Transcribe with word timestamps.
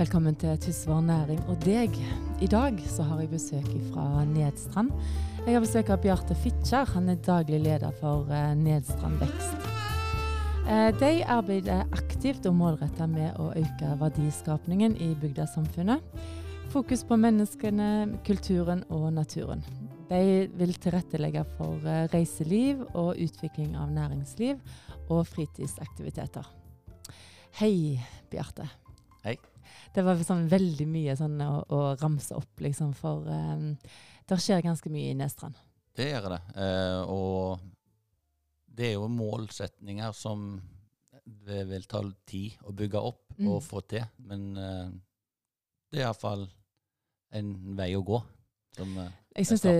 Velkommen 0.00 0.32
til 0.40 0.56
Tysvær 0.56 1.02
næring 1.04 1.42
og 1.52 1.58
deg. 1.60 1.92
I 2.40 2.46
dag 2.48 2.78
så 2.88 3.04
har 3.04 3.18
jeg 3.20 3.28
besøk 3.34 3.66
fra 3.90 4.22
Nedstrand. 4.24 4.94
Jeg 5.44 5.52
har 5.52 5.60
besøk 5.60 5.90
av 5.92 6.00
Bjarte 6.00 6.32
Fitjar. 6.40 6.88
Han 6.94 7.10
er 7.12 7.18
daglig 7.20 7.58
leder 7.60 7.92
for 7.98 8.30
eh, 8.32 8.54
Nedstrand 8.56 9.20
Vekst. 9.20 9.66
Eh, 10.64 10.88
de 11.02 11.10
arbeider 11.28 11.84
aktivt 11.92 12.48
og 12.48 12.56
målretta 12.62 13.10
med 13.12 13.36
å 13.44 13.50
øke 13.60 13.92
verdiskapningen 14.00 14.96
i 15.04 15.10
bygdesamfunnet. 15.20 16.16
Fokus 16.72 17.04
på 17.04 17.20
menneskene, 17.20 17.92
kulturen 18.24 18.86
og 18.88 19.10
naturen. 19.18 19.60
De 20.08 20.48
vil 20.56 20.76
tilrettelegge 20.80 21.44
for 21.58 21.76
eh, 21.84 22.06
reiseliv 22.16 22.86
og 22.94 23.20
utvikling 23.20 23.76
av 23.76 23.92
næringsliv 24.00 24.64
og 25.10 25.26
fritidsaktiviteter. 25.28 26.48
Hei, 27.60 28.00
Bjarte. 28.32 28.72
Hei. 29.28 29.36
Det 29.94 30.04
var 30.06 30.20
sånn 30.26 30.46
veldig 30.50 30.86
mye 30.88 31.16
sånn 31.18 31.40
å, 31.44 31.50
å 31.68 31.80
ramse 32.00 32.36
opp, 32.36 32.60
liksom, 32.62 32.92
for 32.98 33.26
um, 33.26 33.72
det 34.30 34.38
skjer 34.40 34.62
ganske 34.62 34.90
mye 34.92 35.10
i 35.10 35.18
Nestrand. 35.18 35.58
Det 35.96 36.10
gjør 36.12 36.28
det. 36.36 36.40
Eh, 36.62 37.00
og 37.10 37.58
det 38.70 38.90
er 38.90 38.94
jo 38.94 39.08
målsetninger 39.10 40.12
som 40.14 40.60
det 41.46 41.64
vil 41.68 41.84
ta 41.90 42.00
tid 42.26 42.60
å 42.66 42.72
bygge 42.76 43.02
opp 43.10 43.26
Mm. 43.40 43.46
og 43.48 43.62
få 43.64 43.80
til. 43.88 44.04
Men 44.18 44.56
eh, 44.56 44.88
det 45.90 46.00
er 46.00 46.04
iallfall 46.04 46.42
en 47.32 47.54
vei 47.78 47.94
å 47.96 48.02
gå 48.04 48.18
som 48.76 48.98
eh, 48.98 49.12
Jeg 49.38 49.46
syns 49.46 49.62
det, 49.62 49.72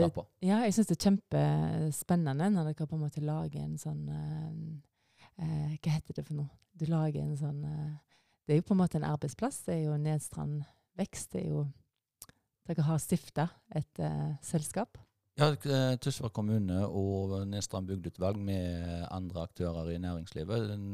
ja, 0.47 0.61
det 0.64 0.78
er 0.80 1.02
kjempespennende 1.05 2.47
når 2.55 2.70
dere 2.70 2.86
på 2.86 2.97
en 2.97 3.02
måte 3.05 3.20
lager 3.20 3.61
en 3.61 3.77
sånn 3.78 4.09
eh, 4.09 5.45
eh, 5.45 5.75
Hva 5.77 5.92
heter 5.98 6.16
det 6.16 6.25
for 6.25 6.38
noe? 6.38 6.48
Du 6.72 6.86
lager 6.88 7.20
en 7.20 7.36
sånn 7.36 7.61
eh, 7.69 7.92
Det 8.50 8.56
er 8.56 8.64
jo 8.64 8.66
på 8.66 8.74
en 8.74 8.80
måte 8.80 8.98
en 8.98 9.04
arbeidsplass. 9.06 9.60
Det 9.62 9.77
er 9.77 9.84
jo 9.84 9.92
Nedstrand 9.95 10.64
Vekst. 10.98 11.36
Det 11.36 11.45
er 11.45 11.52
jo 11.52 11.68
Dere 12.66 12.83
har 12.83 12.98
stifta 12.98 13.44
et 13.78 14.00
uh, 14.02 14.33
selskap. 14.42 14.98
Ja, 15.38 15.52
eh, 15.55 15.94
Tysvær 16.02 16.33
kommune 16.34 16.80
og 16.83 17.36
Nedstrand 17.47 17.86
bygdeutvalg 17.86 18.42
med 18.42 19.06
andre 19.06 19.47
aktører 19.47 19.92
i 19.94 20.00
næringslivet 20.02 20.66
den 20.66 20.84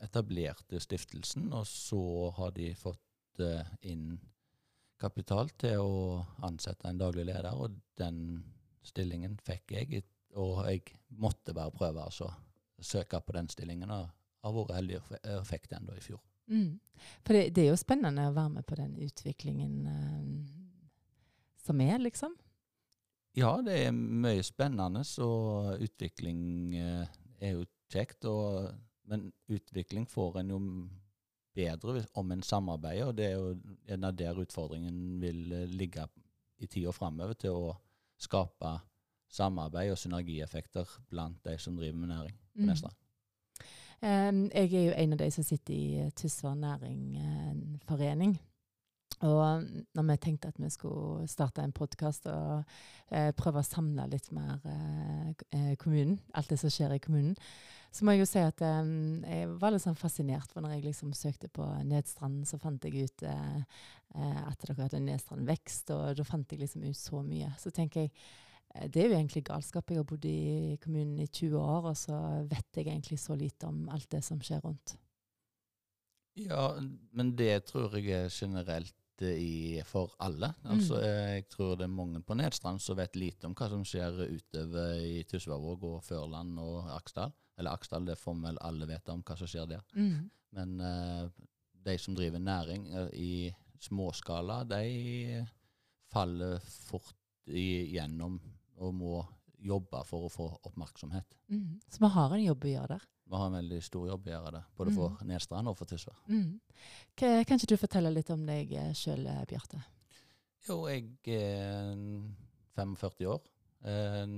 etablerte 0.00 0.80
stiftelsen, 0.80 1.52
og 1.52 1.68
så 1.68 2.00
har 2.40 2.56
de 2.56 2.72
fått 2.72 3.44
uh, 3.44 3.76
inn 3.84 4.16
kapital 4.96 5.52
til 5.60 5.84
å 5.84 6.02
ansette 6.48 6.88
en 6.88 7.04
daglig 7.04 7.28
leder, 7.28 7.52
og 7.52 7.76
den 8.00 8.40
stillingen 8.80 9.36
fikk 9.44 9.76
jeg, 9.76 10.06
og 10.40 10.64
jeg 10.70 10.88
måtte 11.20 11.52
bare 11.52 11.76
prøve 11.76 12.08
altså, 12.08 12.32
å 12.32 12.92
søke 12.96 13.20
på 13.20 13.36
den 13.36 13.52
stillingen, 13.52 13.92
og 13.92 14.08
har 14.40 14.62
vært 14.62 14.78
heldig 14.80 15.02
og 15.04 15.50
fikk 15.52 15.68
den 15.76 15.92
da 15.92 16.00
i 16.00 16.08
fjor. 16.08 16.24
Mm. 16.50 16.80
For 17.24 17.36
det, 17.36 17.44
det 17.56 17.64
er 17.64 17.72
jo 17.72 17.80
spennende 17.80 18.28
å 18.28 18.34
være 18.36 18.56
med 18.58 18.66
på 18.68 18.78
den 18.78 18.96
utviklingen 19.04 19.76
eh, 19.90 20.24
som 21.64 21.80
er, 21.80 21.98
liksom. 22.02 22.34
Ja, 23.34 23.56
det 23.66 23.78
er 23.86 23.94
mye 23.94 24.42
spennende, 24.46 25.02
og 25.24 25.82
utvikling 25.82 26.42
eh, 26.78 27.14
er 27.40 27.56
jo 27.56 27.64
kjekt. 27.90 28.28
Og, 28.30 28.70
men 29.10 29.30
utvikling 29.50 30.06
får 30.10 30.40
en 30.42 30.52
jo 30.54 30.60
bedre 31.54 32.04
om 32.18 32.32
en 32.34 32.42
samarbeider, 32.42 33.08
og 33.10 33.16
det 33.18 33.26
er 33.30 33.34
jo 33.38 33.54
en 33.94 34.06
av 34.06 34.16
der 34.18 34.38
utfordringen 34.42 35.20
vil 35.22 35.46
eh, 35.52 35.70
ligge 35.70 36.06
i 36.62 36.68
tida 36.70 36.92
framover 36.94 37.38
til 37.38 37.58
å 37.58 37.72
skape 38.20 38.76
samarbeid 39.34 39.90
og 39.92 39.98
synergieffekter 39.98 40.90
blant 41.10 41.40
de 41.46 41.56
som 41.58 41.76
driver 41.78 41.98
med 41.98 42.14
næring 42.14 42.38
på 42.54 42.68
Mm. 42.68 42.94
Um, 44.04 44.50
jeg 44.52 44.74
er 44.74 44.82
jo 44.84 44.96
en 45.00 45.14
av 45.14 45.18
de 45.22 45.30
som 45.32 45.44
sitter 45.46 45.72
i 45.72 45.84
eh, 46.02 46.10
Tysvær 46.12 46.58
næringforening. 46.60 48.34
Og 49.24 49.62
når 49.96 50.04
vi 50.10 50.16
tenkte 50.20 50.50
at 50.50 50.58
vi 50.60 50.68
skulle 50.68 51.24
starte 51.30 51.62
en 51.64 51.72
podkast 51.72 52.26
og 52.28 52.66
eh, 53.08 53.30
prøve 53.38 53.62
å 53.62 53.64
samle 53.64 54.04
litt 54.12 54.28
mer 54.36 54.60
eh, 54.68 55.30
eh, 55.56 55.72
kommunen, 55.80 56.18
alt 56.36 56.52
det 56.52 56.58
som 56.60 56.72
skjer 56.72 56.92
i 56.92 57.00
kommunen, 57.00 57.32
så 57.94 58.04
må 58.04 58.12
jeg 58.12 58.24
jo 58.24 58.28
si 58.28 58.44
at 58.44 58.60
eh, 58.66 58.92
jeg 59.24 59.56
var 59.62 59.72
litt 59.72 59.86
sånn 59.86 59.96
fascinert. 59.96 60.52
For 60.52 60.60
når 60.60 60.76
jeg 60.76 60.88
liksom 60.90 61.16
søkte 61.16 61.48
på 61.48 61.64
Nedstrand, 61.88 62.42
så 62.50 62.60
fant 62.60 62.84
jeg 62.84 63.08
ut 63.08 63.24
eh, 63.30 63.60
eh, 64.18 64.40
at 64.44 64.60
dere 64.60 64.82
hadde 64.82 65.00
Nedstrand 65.06 65.48
Vekst, 65.48 65.94
og 65.96 66.18
da 66.18 66.28
fant 66.28 66.52
jeg 66.52 66.60
liksom 66.66 66.84
ut 66.84 67.00
så 67.00 67.24
mye. 67.24 67.54
Så 67.62 67.72
tenker 67.72 68.04
jeg 68.04 68.12
eh, 68.12 68.43
det 68.74 69.00
er 69.00 69.08
jo 69.08 69.16
egentlig 69.18 69.44
galskap. 69.46 69.90
Jeg 69.90 70.02
har 70.02 70.08
bodd 70.08 70.24
i 70.26 70.76
kommunen 70.82 71.20
i 71.22 71.28
20 71.28 71.58
år, 71.60 71.88
og 71.92 71.96
så 71.98 72.18
vet 72.50 72.80
jeg 72.80 72.88
egentlig 72.88 73.20
så 73.22 73.36
lite 73.38 73.70
om 73.70 73.88
alt 73.94 74.10
det 74.10 74.22
som 74.26 74.40
skjer 74.42 74.64
rundt. 74.64 74.96
Ja, 76.34 76.72
men 77.14 77.34
det 77.38 77.68
tror 77.70 77.94
jeg 77.94 78.10
er 78.10 78.32
generelt 78.34 79.22
eh, 79.22 79.38
i, 79.38 79.82
for 79.86 80.16
alle. 80.18 80.50
Altså, 80.66 80.98
mm. 80.98 81.04
Jeg 81.06 81.46
tror 81.52 81.76
det 81.78 81.86
er 81.86 81.94
mange 81.94 82.22
på 82.26 82.34
Nedstrand 82.34 82.82
som 82.82 82.98
vet 82.98 83.14
lite 83.16 83.46
om 83.46 83.54
hva 83.54 83.70
som 83.70 83.84
skjer 83.86 84.24
utover 84.26 84.98
i 84.98 85.22
Tysværvåg 85.30 85.86
og 85.92 86.00
Førland 86.02 86.58
og 86.58 86.90
Aksdal. 86.96 87.34
Eller 87.54 87.78
Aksdal, 87.78 88.08
det 88.10 88.18
får 88.18 88.40
vel 88.42 88.58
alle 88.66 88.90
vite 88.90 89.14
om 89.14 89.22
hva 89.22 89.38
som 89.38 89.50
skjer 89.50 89.70
der. 89.70 89.84
Men 90.54 90.74
uh, 90.82 91.30
de 91.86 91.94
som 91.98 92.16
driver 92.18 92.42
næring 92.42 92.88
eh, 92.90 93.14
i 93.14 93.34
småskala, 93.84 94.64
de 94.66 95.44
faller 96.10 96.58
fort 96.88 97.14
igjennom 97.46 98.40
og 98.84 98.94
må 98.96 99.16
jobbe 99.64 100.02
for 100.04 100.26
å 100.26 100.32
få 100.32 100.46
oppmerksomhet. 100.68 101.36
Mm. 101.48 101.80
Så 101.88 102.02
vi 102.02 102.10
har 102.16 102.34
en 102.36 102.44
jobb 102.44 102.66
å 102.66 102.72
gjøre 102.74 102.96
der. 102.96 103.06
Vi 103.24 103.40
har 103.40 103.48
en 103.48 103.56
veldig 103.56 103.80
stor 103.82 104.08
jobb 104.10 104.26
å 104.28 104.32
gjøre 104.34 104.50
der, 104.58 104.64
både 104.76 104.92
for 104.92 105.22
Nedstrand 105.24 105.70
og 105.70 105.78
for 105.78 105.88
Tysvær. 105.88 106.18
Mm. 106.28 106.58
Kan 107.16 107.56
ikke 107.56 107.70
du 107.72 107.78
fortelle 107.80 108.12
litt 108.12 108.32
om 108.34 108.42
deg 108.44 108.74
sjøl, 108.98 109.24
Bjarte? 109.48 109.80
Jo, 110.68 110.82
jeg 110.92 111.08
er 111.32 111.96
45 112.76 113.30
år. 113.32 113.48
Eh, 113.88 114.36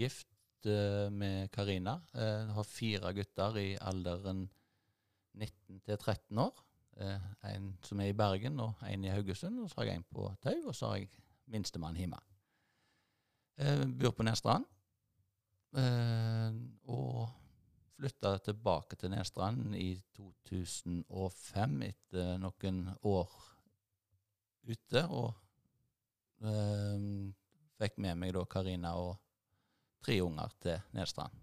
gift 0.00 0.68
eh, 0.68 1.08
med 1.12 1.50
Karina. 1.52 1.98
Eh, 2.12 2.52
har 2.56 2.68
fire 2.68 3.12
gutter 3.16 3.58
i 3.60 3.70
alderen 3.80 4.46
19 5.34 5.80
til 5.86 5.96
13 5.96 6.38
år. 6.38 6.62
Eh, 7.00 7.28
en 7.54 7.72
som 7.84 8.00
er 8.00 8.12
i 8.12 8.16
Bergen, 8.16 8.60
og 8.60 8.84
en 8.88 9.04
i 9.04 9.12
Haugesund. 9.12 9.60
Og 9.60 9.70
så 9.70 9.80
har 9.80 9.90
jeg 9.90 10.02
en 10.02 10.08
på 10.12 10.28
Tau, 10.42 10.58
og 10.66 10.76
så 10.76 10.92
har 10.92 11.02
jeg 11.02 11.10
minstemann 11.52 11.96
hjemme. 12.00 12.20
Eh, 13.58 13.84
bor 13.86 14.14
på 14.16 14.24
Nedstrand. 14.26 14.64
Eh, 15.76 16.52
og 16.92 17.28
flytta 17.98 18.36
tilbake 18.48 18.96
til 18.98 19.12
Nedstrand 19.12 19.76
i 19.78 19.94
2005 20.16 21.76
etter 21.86 22.38
noen 22.42 22.82
år 23.08 23.30
ute. 24.68 25.04
Og 25.08 25.34
eh, 26.44 27.06
fikk 27.82 27.98
med 28.02 28.18
meg 28.22 28.34
da 28.36 28.44
Karina 28.50 28.96
og 29.00 29.16
tre 30.02 30.18
unger 30.24 30.52
til 30.62 30.80
Nedstrand. 30.96 31.38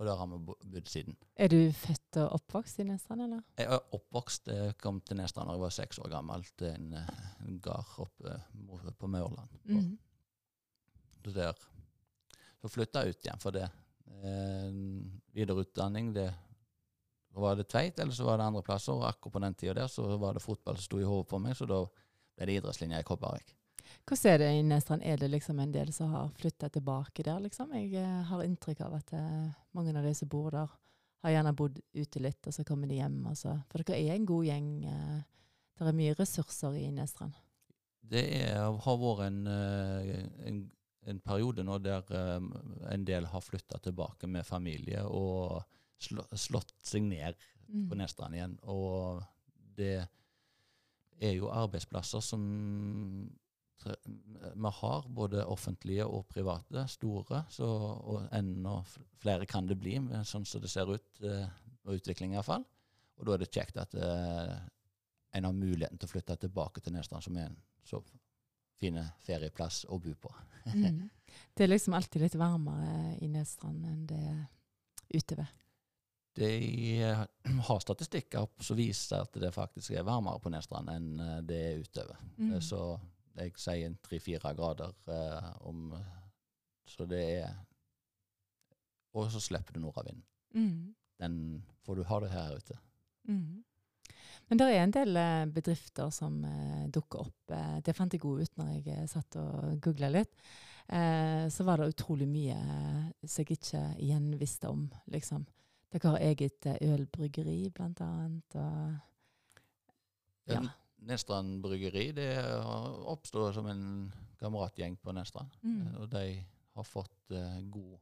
Og 0.00 0.06
der 0.08 0.16
har 0.16 0.26
vi 0.30 0.38
bodd 0.48 0.88
siden. 0.88 1.16
Er 1.36 1.50
du 1.52 1.58
født 1.76 2.16
og 2.22 2.30
oppvokst 2.38 2.78
i 2.80 2.84
Nesstrand, 2.88 3.26
eller? 3.26 3.42
Jeg 3.60 3.68
er 3.68 3.82
oppvokst, 3.92 4.48
jeg 4.48 4.76
kom 4.80 5.02
til 5.04 5.18
Nedstrand 5.20 5.50
da 5.50 5.56
jeg 5.58 5.60
var 5.66 5.74
seks 5.76 6.00
år 6.00 6.08
gammel, 6.14 6.46
til 6.58 6.70
en, 6.72 6.94
eh, 6.96 7.26
en 7.44 7.58
gard 7.60 7.92
oppe 8.00 8.38
på 8.98 9.06
Maurland. 9.06 9.52
Og 9.68 9.70
Mm. 9.76 9.98
Der 11.24 11.54
Så 12.62 12.68
flytta 12.68 13.02
jeg 13.02 13.14
ut 13.14 13.26
igjen 13.26 13.42
for 13.42 13.54
det. 13.54 13.68
Eh, 14.22 14.70
videreutdanning, 15.34 16.12
det 16.14 16.32
var 17.34 17.56
det 17.56 17.64
Tveit, 17.64 17.98
eller 17.98 18.12
så 18.12 18.24
var 18.24 18.38
det 18.38 18.44
andre 18.44 18.62
plasser. 18.62 18.92
Og 18.92 19.08
akkurat 19.08 19.32
på 19.32 19.42
den 19.42 19.54
tida 19.54 19.74
der 19.74 19.88
så 19.88 20.16
var 20.16 20.34
det 20.34 20.44
fotball 20.44 20.76
som 20.76 20.84
sto 20.84 21.00
i 21.00 21.08
hodet 21.08 21.28
på 21.30 21.40
meg, 21.42 21.56
så 21.56 21.66
da 21.66 21.82
ble 22.36 22.46
det 22.48 22.60
idrettslinja 22.60 23.00
i 23.00 23.06
Kopervik. 23.06 23.54
Hvordan 24.06 24.32
er 24.32 24.38
det 24.38 24.50
i 24.52 24.62
Nestrand? 24.66 25.02
Er 25.04 25.16
det 25.16 25.28
liksom 25.30 25.60
en 25.60 25.72
del 25.72 25.92
som 25.92 26.12
har 26.12 26.30
flytta 26.38 26.68
tilbake 26.68 27.22
der, 27.22 27.40
liksom? 27.40 27.72
Jeg 27.76 27.94
eh, 27.98 28.22
har 28.28 28.44
inntrykk 28.44 28.80
av 28.86 28.96
at 28.98 29.12
eh, 29.16 29.52
mange 29.76 29.94
av 29.96 30.04
de 30.04 30.14
som 30.14 30.28
bor 30.28 30.50
der, 30.54 30.70
har 31.22 31.30
gjerne 31.36 31.54
bodd 31.54 31.78
ute 31.94 32.22
litt, 32.22 32.46
og 32.46 32.54
så 32.54 32.64
kommer 32.66 32.90
de 32.90 32.98
hjem. 32.98 33.20
Og 33.30 33.36
så. 33.38 33.54
For 33.70 33.82
dere 33.82 34.00
er 34.00 34.16
en 34.16 34.26
god 34.26 34.46
gjeng. 34.48 34.70
Eh, 34.90 35.18
det 35.78 35.90
er 35.90 35.98
mye 35.98 36.16
ressurser 36.18 36.78
i 36.78 36.88
Nestrand. 36.94 37.34
Det 38.12 38.22
er, 38.42 38.58
har 38.58 38.98
vært 38.98 39.26
en, 39.28 39.38
en, 39.46 40.58
en 41.06 41.18
periode 41.20 41.64
nå 41.66 41.78
der 41.82 42.06
eh, 42.14 42.50
en 42.94 43.04
del 43.08 43.26
har 43.32 43.42
flytta 43.42 43.80
tilbake 43.82 44.28
med 44.30 44.46
familie 44.46 45.02
og 45.06 45.62
slått 46.02 46.74
seg 46.82 47.04
ned 47.06 47.38
Mm. 47.72 47.88
på 47.88 47.96
Nedstrand 47.96 48.36
igjen. 48.36 48.56
Og 48.68 49.22
det 49.78 50.02
er 51.22 51.32
jo 51.36 51.52
arbeidsplasser 51.52 52.20
som 52.24 52.42
vi 53.82 54.70
har, 54.78 55.08
både 55.08 55.46
offentlige 55.50 56.04
og 56.06 56.28
private, 56.30 56.84
store. 56.92 57.42
Så, 57.50 57.66
og 57.66 58.28
enda 58.36 58.76
flere 59.22 59.48
kan 59.48 59.66
det 59.66 59.78
bli, 59.80 59.96
sånn 60.28 60.46
som 60.46 60.62
det 60.62 60.70
ser 60.70 60.92
ut, 60.92 61.22
eh, 61.24 61.48
og 61.82 61.98
utvikling 61.98 62.36
iallfall. 62.36 62.62
Og 63.18 63.26
da 63.26 63.34
er 63.34 63.42
det 63.42 63.50
kjekt 63.50 63.80
at 63.80 63.96
eh, 63.98 64.54
en 65.32 65.48
har 65.48 65.56
muligheten 65.56 65.98
til 65.98 66.06
å 66.06 66.12
flytte 66.12 66.38
tilbake 66.44 66.82
til 66.82 66.94
Nedstrand, 66.94 67.24
som 67.26 67.40
er 67.40 67.48
en 67.50 67.58
så 67.88 67.98
fine 68.82 69.04
ferieplass 69.24 69.84
å 69.88 69.98
bo 70.02 70.14
på. 70.26 70.34
Mm. 70.74 71.02
Det 71.56 71.64
er 71.64 71.70
liksom 71.70 71.94
alltid 71.96 72.22
litt 72.26 72.34
varmere 72.36 73.16
i 73.24 73.28
Nedstrand 73.28 73.86
enn 73.88 74.02
det 74.08 74.18
er 74.20 74.40
utover. 75.16 75.48
De 76.36 76.48
eh, 77.02 77.22
har 77.66 77.80
statistikker 77.80 78.46
som 78.64 78.76
viser 78.76 79.24
at 79.24 79.36
det 79.40 79.52
faktisk 79.52 79.92
er 79.96 80.06
varmere 80.06 80.40
på 80.40 80.52
Nedstrand 80.52 80.92
enn 80.92 81.08
eh, 81.20 81.40
det 81.48 81.58
er 81.70 81.82
utover. 81.84 82.20
Mm. 82.38 82.54
Så 82.64 82.80
jeg 83.36 83.56
sier 83.60 83.96
tre-fire 84.04 84.52
grader 84.56 84.92
eh, 85.12 85.50
om 85.68 85.92
Så 86.88 87.06
det 87.08 87.22
er 87.40 87.52
Og 89.16 89.30
så 89.32 89.40
slipper 89.40 89.76
du 89.76 89.80
nordavinden. 89.80 90.24
Mm. 90.54 90.94
Den 91.20 91.36
får 91.84 91.96
du 91.96 92.02
ha 92.08 92.20
det 92.20 92.30
her 92.32 92.56
ute. 92.56 92.78
Mm. 93.28 93.64
Men 94.48 94.60
det 94.60 94.66
er 94.68 94.82
en 94.82 94.92
del 94.92 95.16
eh, 95.16 95.46
bedrifter 95.48 96.10
som 96.12 96.42
eh, 96.44 96.84
dukker 96.92 97.22
opp. 97.24 97.54
Eh, 97.54 97.78
det 97.84 97.94
fant 97.96 98.12
jeg 98.12 98.24
òg 98.26 98.42
ut 98.42 98.58
når 98.60 98.74
jeg 98.74 99.08
satt 99.08 99.38
og 99.40 99.78
googla 99.84 100.12
litt. 100.12 100.34
Så 100.92 101.64
var 101.64 101.78
det 101.78 101.92
utrolig 101.94 102.26
mye 102.28 102.56
som 103.22 103.38
jeg 103.46 103.54
ikke 103.54 103.80
igjen 104.02 104.26
visste 104.36 104.68
om, 104.68 104.82
liksom. 105.14 105.46
Dere 105.94 106.10
har 106.10 106.24
eget 106.26 106.66
ølbryggeri, 106.74 107.70
blant 107.72 108.02
annet. 108.04 108.56
Og, 108.60 108.98
Ja. 110.50 110.60
Nestrand 111.06 111.62
bryggeri 111.62 112.10
det 112.12 112.26
har 112.42 113.54
som 113.54 113.66
en 113.70 114.12
kameratgjeng 114.42 114.98
på 115.00 115.14
Nestrand. 115.16 115.54
Mm. 115.62 115.96
Og 116.02 116.10
de 116.10 116.44
har 116.74 116.84
fått 116.84 117.32
god 117.70 117.96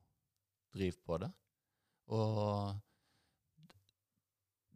driv 0.75 0.99
på 1.05 1.21
det. 1.21 1.31
Og 2.09 2.75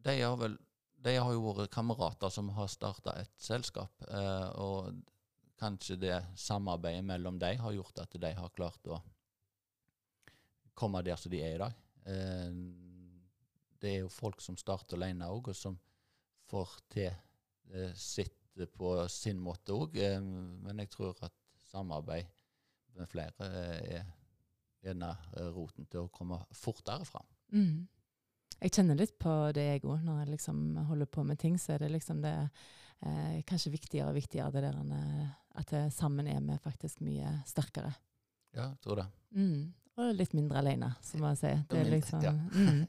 de 0.05 0.21
har 0.21 0.37
vel 0.37 0.57
De 1.05 1.13
har 1.21 1.33
jo 1.35 1.43
vært 1.45 1.73
kamerater 1.73 2.33
som 2.33 2.49
har 2.57 2.71
starta 2.73 3.13
et 3.21 3.33
selskap. 3.41 3.93
Eh, 4.09 4.49
og 4.63 4.95
kanskje 5.61 5.99
det 6.01 6.17
samarbeidet 6.41 7.05
mellom 7.05 7.37
de 7.41 7.53
har 7.61 7.77
gjort 7.77 8.01
at 8.07 8.17
de 8.21 8.31
har 8.39 8.55
klart 8.57 8.89
å 8.89 9.01
komme 10.75 11.05
der 11.05 11.21
som 11.21 11.33
de 11.33 11.43
er 11.45 11.59
i 11.59 11.61
dag. 11.61 11.77
Eh, 12.09 12.57
det 13.85 13.93
er 13.93 14.01
jo 14.07 14.13
folk 14.13 14.41
som 14.41 14.57
starter 14.57 14.97
alene 14.97 15.29
òg, 15.29 15.53
og 15.53 15.59
som 15.59 15.77
får 16.49 16.73
til 16.95 17.11
eh, 17.11 17.93
sitt 17.93 18.41
på 18.79 18.97
sin 19.11 19.41
måte 19.43 19.77
òg. 19.77 19.99
Men 20.65 20.81
jeg 20.81 20.93
tror 20.95 21.19
at 21.27 21.37
samarbeid 21.69 22.31
med 22.95 23.11
flere 23.11 23.49
er 23.51 24.05
gjerne 24.85 25.11
roten 25.53 25.89
til 25.91 26.07
å 26.07 26.13
komme 26.15 26.39
fortere 26.55 27.05
fram. 27.09 27.27
Mm. 27.53 27.83
Jeg 28.61 28.73
kjenner 28.73 28.99
litt 28.99 29.17
på 29.21 29.33
det 29.57 29.67
jeg 29.67 29.85
òg. 29.85 30.03
Når 30.05 30.23
jeg 30.23 30.33
liksom 30.35 30.65
holder 30.89 31.11
på 31.11 31.25
med 31.27 31.41
ting, 31.41 31.59
så 31.61 31.75
er 31.75 31.85
det 31.85 31.93
liksom 31.93 32.23
det 32.25 32.35
eh, 33.05 33.41
kanskje 33.49 33.75
viktigere 33.75 34.11
og 34.13 34.19
viktigere 34.19 34.55
det 34.55 34.65
der 34.67 34.79
eh, 34.99 35.33
at 35.61 35.71
det, 35.71 35.85
sammen 35.95 36.29
er 36.31 36.41
vi 36.43 36.59
faktisk 36.63 37.03
mye 37.07 37.39
sterkere. 37.47 37.93
Ja, 38.55 38.71
jeg 38.71 38.81
tror 38.85 39.03
det. 39.03 39.07
Mm. 39.35 39.73
Og 39.95 40.17
litt 40.19 40.33
mindre 40.35 40.59
alene, 40.59 40.89
som 41.07 41.23
jeg 41.29 41.39
sier. 41.39 41.61
Det 41.71 41.79
er 41.79 41.93
liksom, 41.93 42.25
ja. 42.25 42.33
mm. 42.35 42.81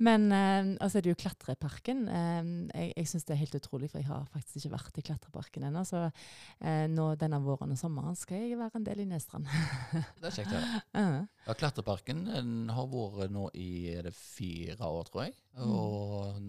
Men 0.00 0.24
eh, 0.32 0.70
altså 0.80 0.98
er 0.98 1.04
det 1.04 1.12
jo 1.12 1.18
Klatreparken. 1.20 2.06
Eh, 2.08 2.50
jeg 2.72 2.94
jeg 2.96 3.10
syns 3.10 3.26
det 3.28 3.34
er 3.34 3.40
helt 3.42 3.56
utrolig, 3.58 3.90
for 3.92 4.00
jeg 4.00 4.08
har 4.08 4.24
faktisk 4.32 4.58
ikke 4.58 4.72
vært 4.72 4.98
i 4.98 5.04
Klatreparken 5.06 5.66
ennå. 5.68 5.84
Så 5.86 6.00
eh, 6.08 6.86
nå 6.90 7.10
denne 7.20 7.38
våren 7.44 7.76
og 7.76 7.78
sommeren 7.78 8.18
skal 8.18 8.42
jeg 8.42 8.58
være 8.58 8.80
en 8.80 8.88
del 8.88 9.04
i 9.04 9.08
Nestrand. 9.10 9.46
Det 10.20 10.30
er 10.30 10.36
kjekt 10.40 10.54
å 10.54 10.58
høre. 10.58 10.82
Ja. 11.00 11.22
Ja, 11.46 11.54
Klatreparken 11.56 12.26
den 12.28 12.72
har 12.74 12.88
vært 12.90 13.32
nå 13.34 13.46
i 13.56 13.92
det 14.04 14.12
fire 14.16 14.90
år, 14.90 15.08
tror 15.10 15.26
jeg. 15.28 15.36
Mm. 15.56 15.70
Og 15.76 16.42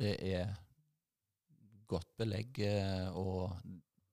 det 0.00 0.14
er 0.30 0.54
godt 1.90 2.10
belegg, 2.20 2.60
eh, 2.64 3.08
og 3.18 3.52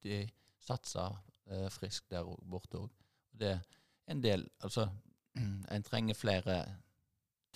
de 0.04 0.22
satser 0.64 1.16
eh, 1.52 1.68
friskt 1.74 2.10
der 2.14 2.28
borte 2.50 2.82
òg. 2.82 2.94
Det 3.38 3.54
er 3.56 3.66
en 4.08 4.24
del 4.24 4.48
Altså, 4.64 4.88
en 5.74 5.86
trenger 5.86 6.18
flere 6.18 6.58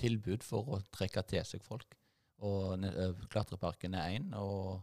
tilbud 0.02 0.44
for 0.46 0.78
å 0.78 0.82
trekke 0.94 1.24
til 1.30 1.46
seg 1.46 1.66
folk. 1.66 1.98
Og 2.42 2.82
Klatreparken 3.30 3.94
er 3.94 4.16
én, 4.16 4.32
og 4.34 4.82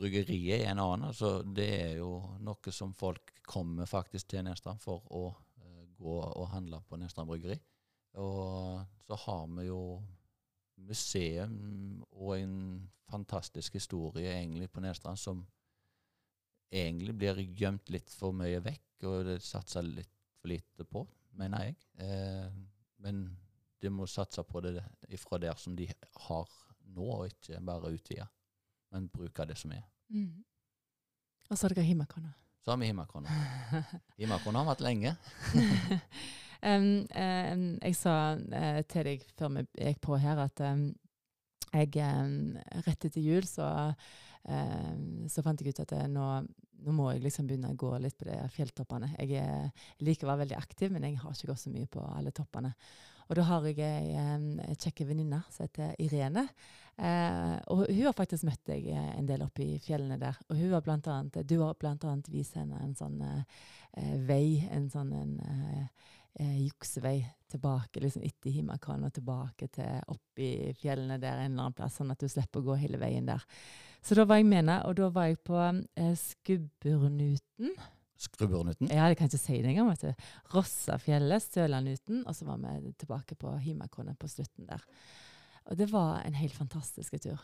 bryggeriet 0.00 0.62
er 0.62 0.70
en 0.70 0.80
annen. 0.80 1.10
Altså, 1.10 1.42
det 1.44 1.68
er 1.82 1.96
jo 1.98 2.14
noe 2.40 2.72
som 2.72 2.94
folk 2.96 3.34
kommer 3.44 3.88
faktisk 3.90 4.32
til 4.32 4.46
Nestrand 4.46 4.80
for 4.80 5.04
å 5.12 5.26
gå 6.02 6.16
og 6.22 6.48
handle 6.54 6.80
på 6.88 6.98
Nestrand 7.00 7.28
bryggeri. 7.28 7.58
Og 8.20 8.82
så 9.06 9.18
har 9.26 9.46
vi 9.56 9.68
jo 9.68 9.82
museum 10.82 12.02
og 12.10 12.38
en 12.38 12.56
fantastisk 13.12 13.76
historie 13.78 14.32
egentlig 14.32 14.70
på 14.72 14.82
Nestrand 14.84 15.20
som 15.20 15.44
egentlig 16.72 17.14
blir 17.20 17.40
gjemt 17.58 17.92
litt 17.92 18.10
for 18.16 18.34
mye 18.36 18.60
vekk, 18.64 19.06
og 19.08 19.24
det 19.28 19.38
satser 19.44 19.84
litt 19.86 20.12
for 20.40 20.50
lite 20.50 20.86
på, 20.88 21.04
mener 21.38 21.68
jeg. 21.68 21.76
Eh, 22.02 22.52
men 23.02 23.24
de 23.82 23.90
må 23.90 24.06
satse 24.06 24.42
på 24.46 24.62
det 24.64 24.76
ifra 25.10 25.38
der 25.42 25.58
som 25.58 25.76
de 25.76 25.88
har 26.26 26.48
nå, 26.92 27.06
og 27.06 27.26
ikke 27.28 27.60
bare 27.66 27.92
utvide, 27.92 28.26
men 28.92 29.10
bruke 29.12 29.46
det 29.48 29.58
som 29.58 29.74
er. 29.74 29.84
Mm. 30.12 30.42
Og 31.50 31.58
så 31.58 31.66
har 31.66 31.74
dere 31.74 31.88
Himakona. 31.88 32.32
Så 32.64 32.70
har 32.70 32.78
vi 32.78 32.86
Himakona. 32.86 33.28
Himakona 34.20 34.62
har 34.62 34.70
vært 34.70 34.84
lenge. 34.86 35.14
um, 36.70 36.90
um, 37.02 37.64
jeg 37.82 37.96
sa 37.98 38.16
uh, 38.38 38.82
til 38.86 39.08
deg 39.08 39.24
før 39.38 39.56
vi 39.56 39.64
gikk 39.88 40.02
på 40.06 40.18
her, 40.22 40.44
at 40.46 40.62
um, 40.68 40.86
jeg 41.72 41.96
um, 42.04 42.54
rett 42.86 43.08
etter 43.08 43.24
jul 43.24 43.46
så, 43.48 43.66
um, 44.46 45.24
så 45.32 45.42
fant 45.42 45.60
jeg 45.60 45.72
ut 45.72 45.82
at 45.86 45.94
eh, 45.96 46.08
nå, 46.12 46.28
nå 46.84 46.94
må 46.96 47.08
jeg 47.12 47.24
liksom 47.24 47.48
begynne 47.48 47.72
å 47.72 47.78
gå 47.78 47.90
litt 48.02 48.18
på 48.18 48.28
de 48.28 48.36
fjelltoppene. 48.54 49.12
Jeg 49.18 49.40
er, 49.40 49.88
likevel 50.04 50.42
veldig 50.42 50.58
aktiv, 50.58 50.92
men 50.92 51.06
jeg 51.06 51.18
har 51.22 51.34
ikke 51.34 51.52
gått 51.52 51.64
så 51.64 51.72
mye 51.72 51.90
på 51.90 52.04
alle 52.12 52.34
toppene. 52.34 52.74
Og 53.28 53.36
da 53.38 53.44
har 53.48 53.66
jeg 53.68 53.78
ei 53.80 54.74
kjekk 54.76 55.04
venninne 55.08 55.38
som 55.48 55.64
heter 55.64 55.94
Irene. 56.02 56.48
Eh, 57.00 57.54
og 57.72 57.86
hun 57.88 58.02
har 58.04 58.16
faktisk 58.16 58.44
møtt 58.44 58.66
deg 58.68 58.90
eh, 58.92 59.12
en 59.16 59.28
del 59.28 59.44
oppe 59.46 59.64
i 59.64 59.78
fjellene 59.80 60.18
der. 60.20 60.36
Og 60.50 60.58
hun 60.58 60.74
har 60.74 60.82
blant 60.84 61.08
annet, 61.08 61.38
du 61.48 61.54
har 61.62 61.86
annet 61.88 62.28
vist 62.28 62.58
henne 62.58 62.80
en 62.84 62.92
sånn 62.98 63.22
eh, 63.24 63.62
eh, 63.96 64.18
vei, 64.28 64.68
en 64.70 64.90
sånn 64.92 65.14
en, 65.16 65.32
eh, 65.40 66.10
eh, 66.42 66.58
juksevei 66.66 67.22
tilbake, 67.52 68.02
liksom 68.02 68.26
etter 68.28 68.52
Himakan 68.52 69.08
og 69.08 69.14
tilbake 69.16 69.70
til 69.72 70.04
opp 70.12 70.44
i 70.44 70.72
fjellene 70.80 71.18
der 71.20 71.40
en 71.40 71.52
eller 71.52 71.68
annen 71.68 71.78
plass, 71.80 71.96
sånn 72.00 72.12
at 72.12 72.20
du 72.20 72.28
slipper 72.28 72.60
å 72.60 72.70
gå 72.70 72.78
hele 72.84 73.00
veien 73.00 73.28
der. 73.28 73.44
Så 74.02 74.16
da 74.18 74.24
var 74.26 74.40
jeg 74.40 74.46
med 74.50 74.56
henne, 74.62 74.80
og 74.88 74.96
da 74.98 75.08
var 75.14 75.28
jeg 75.30 75.38
på 75.46 75.58
eh, 75.62 76.14
Skubburnuten. 76.18 77.74
Skrubburnuten. 78.22 78.90
Ja, 78.90 79.06
jeg 79.10 79.16
kan 79.18 79.26
ikke 79.30 79.38
si 79.38 79.56
det 79.62 79.70
engang. 79.72 79.88
vet 79.90 80.02
du. 80.02 80.28
Rossafjellet, 80.54 81.42
Stølanduten, 81.42 82.24
og 82.26 82.34
så 82.38 82.44
var 82.46 82.58
vi 82.82 82.92
tilbake 82.98 83.34
på 83.38 83.56
Himakonet 83.62 84.18
på 84.18 84.28
slutten 84.30 84.66
der. 84.68 84.82
Og 85.70 85.78
det 85.78 85.88
var 85.92 86.22
en 86.26 86.34
helt 86.34 86.54
fantastisk 86.54 87.14
tur. 87.22 87.40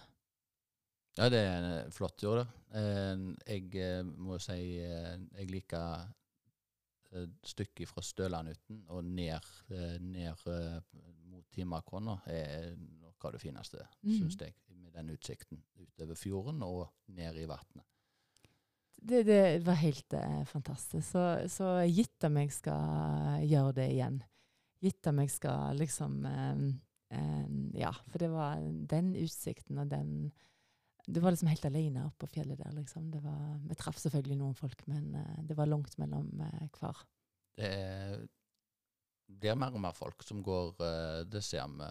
Ja, 1.19 1.29
det 1.29 1.39
er 1.39 1.65
en 1.87 1.91
flott 1.93 2.17
tur, 2.19 2.37
det. 2.43 2.47
Eh, 2.75 3.25
Jeg 3.59 3.75
eh, 3.75 4.03
må 4.07 4.38
si 4.38 4.79
eh, 4.79 5.17
jeg 5.38 5.50
liker 5.50 6.05
eh, 7.12 7.27
stykket 7.43 7.88
fra 7.91 8.03
Stølanuten 8.03 8.85
og 8.88 9.03
ned, 9.05 9.41
eh, 9.71 9.97
ned 9.99 10.47
eh, 10.47 10.79
mot 11.27 11.45
Himakonna 11.59 12.21
er 12.27 12.75
noe 12.79 13.15
av 13.25 13.33
det 13.35 13.41
fineste, 13.43 13.83
Mm. 14.05 14.12
syns 14.21 14.37
jeg. 14.41 14.55
Med 14.79 14.93
den 14.95 15.11
utsikten 15.11 15.59
utover 15.99 16.19
fjorden 16.19 16.62
og 16.62 16.87
ned 17.11 17.38
i 17.43 17.47
vannet. 17.50 17.85
Det, 18.99 19.23
det 19.23 19.62
var 19.67 19.78
helt 19.78 20.12
eh, 20.12 20.45
fantastisk. 20.45 21.07
Så, 21.07 21.23
så 21.50 21.78
gitt 21.87 22.25
om 22.26 22.38
jeg 22.40 22.52
skal 22.55 23.45
gjøre 23.47 23.76
det 23.76 23.88
igjen. 23.95 24.19
Gitt 24.83 25.07
om 25.11 25.21
jeg 25.23 25.31
skal 25.35 25.78
liksom 25.78 26.19
eh, 26.26 26.64
eh, 27.14 27.47
Ja, 27.78 27.93
for 28.11 28.23
det 28.23 28.31
var 28.33 28.62
den 28.90 29.14
utsikten 29.19 29.78
og 29.78 29.90
den 29.90 30.31
Du 31.07 31.21
var 31.23 31.33
liksom 31.33 31.50
helt 31.50 31.64
alene 31.64 32.05
oppe 32.07 32.26
på 32.26 32.35
fjellet 32.38 32.59
der, 32.61 32.75
liksom. 32.76 33.11
Det 33.11 33.23
var, 33.25 33.55
vi 33.64 33.78
traff 33.78 33.99
selvfølgelig 34.02 34.40
noen 34.43 34.59
folk, 34.59 34.83
men 34.90 35.14
eh, 35.14 35.38
det 35.47 35.57
var 35.57 35.71
langt 35.71 35.95
mellom 35.99 36.43
eh, 36.45 36.67
hver. 36.78 37.07
Det 37.59 37.71
er, 37.71 38.26
blir 39.28 39.57
mer 39.59 39.75
og 39.75 39.83
mer 39.83 39.97
folk 39.97 40.23
som 40.26 40.43
går, 40.45 40.75
eh, 40.85 41.23
det 41.31 41.43
ser 41.47 41.71
vi, 41.78 41.88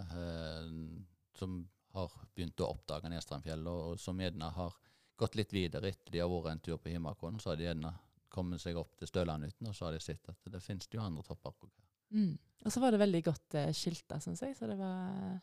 som 1.40 1.58
har 1.98 2.14
begynt 2.36 2.62
å 2.64 2.72
oppdage 2.74 3.10
Nedstrandfjellet, 3.12 3.72
og, 3.72 4.00
som 4.02 4.20
gjerne 4.22 4.52
har 4.56 4.76
gått 5.18 5.38
litt 5.40 5.54
videre 5.54 5.90
etter 5.90 6.14
de 6.14 6.22
har 6.22 6.30
vært 6.30 6.54
en 6.54 6.64
tur 6.64 6.78
på 6.82 6.94
Himakon, 6.94 7.40
så 7.42 7.52
har 7.52 7.60
de 7.60 7.68
gjerne 7.68 7.94
kommet 8.34 8.62
seg 8.62 8.78
opp 8.78 8.94
til 9.00 9.10
Stølandhytten, 9.10 9.70
og 9.70 9.76
så 9.76 9.88
har 9.88 9.96
de 9.96 10.02
sett 10.04 10.30
at 10.30 10.50
det 10.54 10.62
finnes 10.62 10.90
jo 10.94 11.02
andre 11.02 11.24
topper. 11.26 11.72
Mm. 12.14 12.36
Og 12.66 12.74
så 12.74 12.82
var 12.84 12.94
det 12.94 13.02
veldig 13.02 13.22
godt 13.26 13.56
eh, 13.60 13.72
skilta, 13.76 14.20
syns 14.24 14.44
jeg. 14.44 14.56
Så 14.58 14.70
det 14.70 14.78
var 14.80 15.40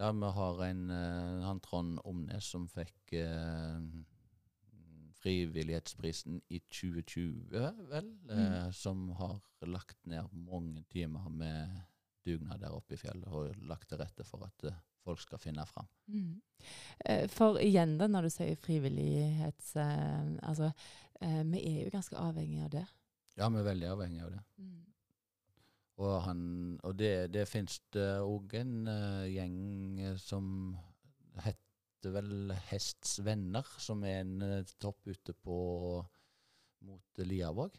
Ja, 0.00 0.10
vi 0.16 0.30
har 0.36 0.62
en, 0.64 0.84
eh, 0.94 1.44
han 1.44 1.60
Trond 1.60 2.00
Omnes 2.08 2.48
som 2.54 2.66
fikk 2.70 3.14
eh, 3.18 3.82
frivillighetsprisen 5.20 6.40
i 6.48 6.62
2020, 6.72 7.60
vel, 7.90 8.10
eh, 8.32 8.70
som 8.72 9.10
har 9.18 9.40
lagt 9.68 9.98
ned 10.08 10.32
mange 10.32 10.84
timer 10.88 11.28
med 11.28 11.80
dugnad 12.24 12.62
der 12.62 12.76
oppe 12.76 12.96
i 12.96 13.00
fjellet, 13.00 13.28
og 13.28 13.56
lagt 13.68 13.90
til 13.90 14.00
rette 14.00 14.24
for 14.24 14.46
at 14.46 14.64
eh, 14.68 14.80
folk 15.04 15.22
skal 15.22 15.40
finne 15.42 15.64
fram. 15.68 15.88
Mm. 16.12 16.34
Eh, 17.04 17.24
For 17.32 17.60
igjen, 17.62 17.96
da, 18.00 18.08
når 18.10 18.28
du 18.28 18.34
sier 18.34 18.60
frivillighets... 18.60 19.74
Eh, 19.80 20.30
altså, 20.48 20.72
eh, 21.20 21.42
vi 21.50 21.64
er 21.72 21.82
jo 21.84 21.94
ganske 21.94 22.18
avhengig 22.20 22.62
av 22.66 22.70
det. 22.76 22.86
Ja, 23.38 23.48
vi 23.48 23.60
er 23.60 23.68
veldig 23.70 23.90
avhengig 23.94 24.22
av 24.26 24.32
det. 24.34 24.44
Mm. 24.60 24.78
Og, 26.00 26.14
han, 26.24 26.44
og 26.88 26.94
det, 26.96 27.12
det 27.34 27.48
finnes 27.48 27.76
det 27.92 28.08
òg 28.24 28.54
en 28.56 28.76
uh, 28.88 29.26
gjeng 29.28 29.98
som 30.20 30.46
heter 31.44 32.14
vel 32.14 32.54
Hests 32.70 33.18
Venner, 33.24 33.68
som 33.76 34.00
er 34.08 34.22
en 34.22 34.40
uh, 34.40 34.70
topp 34.80 35.10
ute 35.10 35.34
på 35.36 35.58
mot 36.88 37.20
Liavåg. 37.20 37.76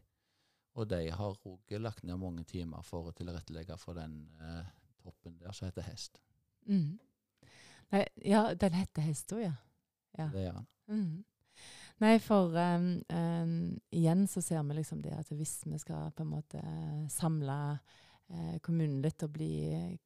Og 0.78 0.88
de 0.88 1.02
har 1.10 1.40
òg 1.50 1.74
lagt 1.82 2.06
ned 2.06 2.22
mange 2.22 2.46
timer 2.48 2.86
for 2.86 3.10
å 3.10 3.16
tilrettelegge 3.18 3.76
for 3.82 3.98
den 3.98 4.22
uh, 4.38 4.70
toppen 5.02 5.40
der 5.42 5.58
som 5.58 5.72
heter 5.72 5.90
Hest. 5.90 6.22
Mm. 6.70 7.00
Nei, 7.92 8.06
ja, 8.24 8.46
den 8.56 8.74
heter 8.74 9.04
Hesto, 9.04 9.40
ja. 9.42 9.54
ja. 10.18 10.30
Det 10.32 10.46
gjør 10.46 10.62
han. 10.62 10.68
Mm. 10.92 11.24
Nei, 12.02 12.16
for 12.24 12.56
um, 12.58 12.86
um, 13.14 13.58
igjen 13.94 14.24
så 14.28 14.42
ser 14.42 14.64
vi 14.66 14.80
liksom 14.80 15.04
det 15.04 15.14
at 15.14 15.30
hvis 15.38 15.60
vi 15.68 15.78
skal 15.78 16.10
på 16.18 16.26
en 16.26 16.32
måte 16.32 16.62
samle 17.14 17.58
uh, 17.78 18.56
kommunen 18.66 19.04
litt 19.04 19.22
og 19.22 19.36
bli 19.36 19.52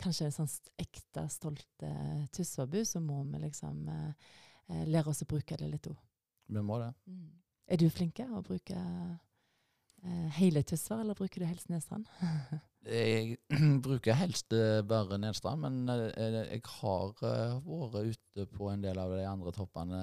kanskje 0.02 0.28
en 0.28 0.36
sånn 0.36 0.52
ekte, 0.82 1.24
stolt 1.32 1.86
uh, 1.88 2.26
Tysvabu, 2.36 2.82
så 2.84 3.00
må 3.00 3.22
vi 3.30 3.46
liksom 3.46 3.88
uh, 3.88 4.34
lære 4.90 5.14
oss 5.14 5.24
å 5.24 5.30
bruke 5.30 5.56
det 5.62 5.72
litt 5.72 5.88
òg. 5.88 5.96
Vi 6.52 6.66
må 6.66 6.82
det. 6.84 6.92
Mm. 7.08 7.30
Er 7.72 7.82
du 7.82 7.88
flink 7.90 8.20
å 8.26 8.44
bruke 8.46 8.82
hele 10.36 10.62
Tysvær, 10.62 11.00
eller 11.02 11.18
bruker 11.18 11.42
du 11.42 11.48
helst 11.50 11.72
Nedstrand? 11.72 12.12
Jeg 12.86 13.40
bruker 13.86 14.18
helst 14.20 14.54
bare 14.86 15.18
Nedstrand, 15.18 15.64
men 15.66 15.90
jeg 15.90 16.62
har 16.78 17.14
vært 17.66 18.14
ute 18.14 18.46
på 18.54 18.70
en 18.70 18.84
del 18.84 19.00
av 19.02 19.16
de 19.16 19.26
andre 19.26 19.54
toppene 19.56 20.02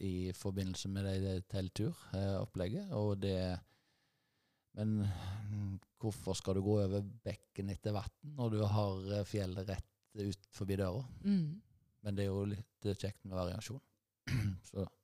i 0.00 0.32
forbindelse 0.36 0.88
med 0.92 1.10
det 1.24 1.36
teltturopplegget. 1.52 2.94
Og 2.96 3.18
det 3.20 3.38
Men 4.78 5.04
hvorfor 6.00 6.36
skal 6.38 6.56
du 6.56 6.64
gå 6.64 6.80
over 6.86 7.04
bekken 7.24 7.70
etter 7.70 7.94
vann 7.96 8.34
når 8.36 8.56
du 8.56 8.60
har 8.64 9.28
fjellet 9.28 9.68
rett 9.68 9.90
ut 10.14 10.50
forbi 10.54 10.80
døra? 10.80 11.04
Mm. 11.24 11.60
Men 12.04 12.16
det 12.16 12.24
er 12.24 12.32
jo 12.32 12.48
litt 12.48 12.92
kjekt 12.94 13.20
med 13.24 13.36
variasjon. 13.36 13.82
Så 14.70 14.84
Eh, 14.84 15.03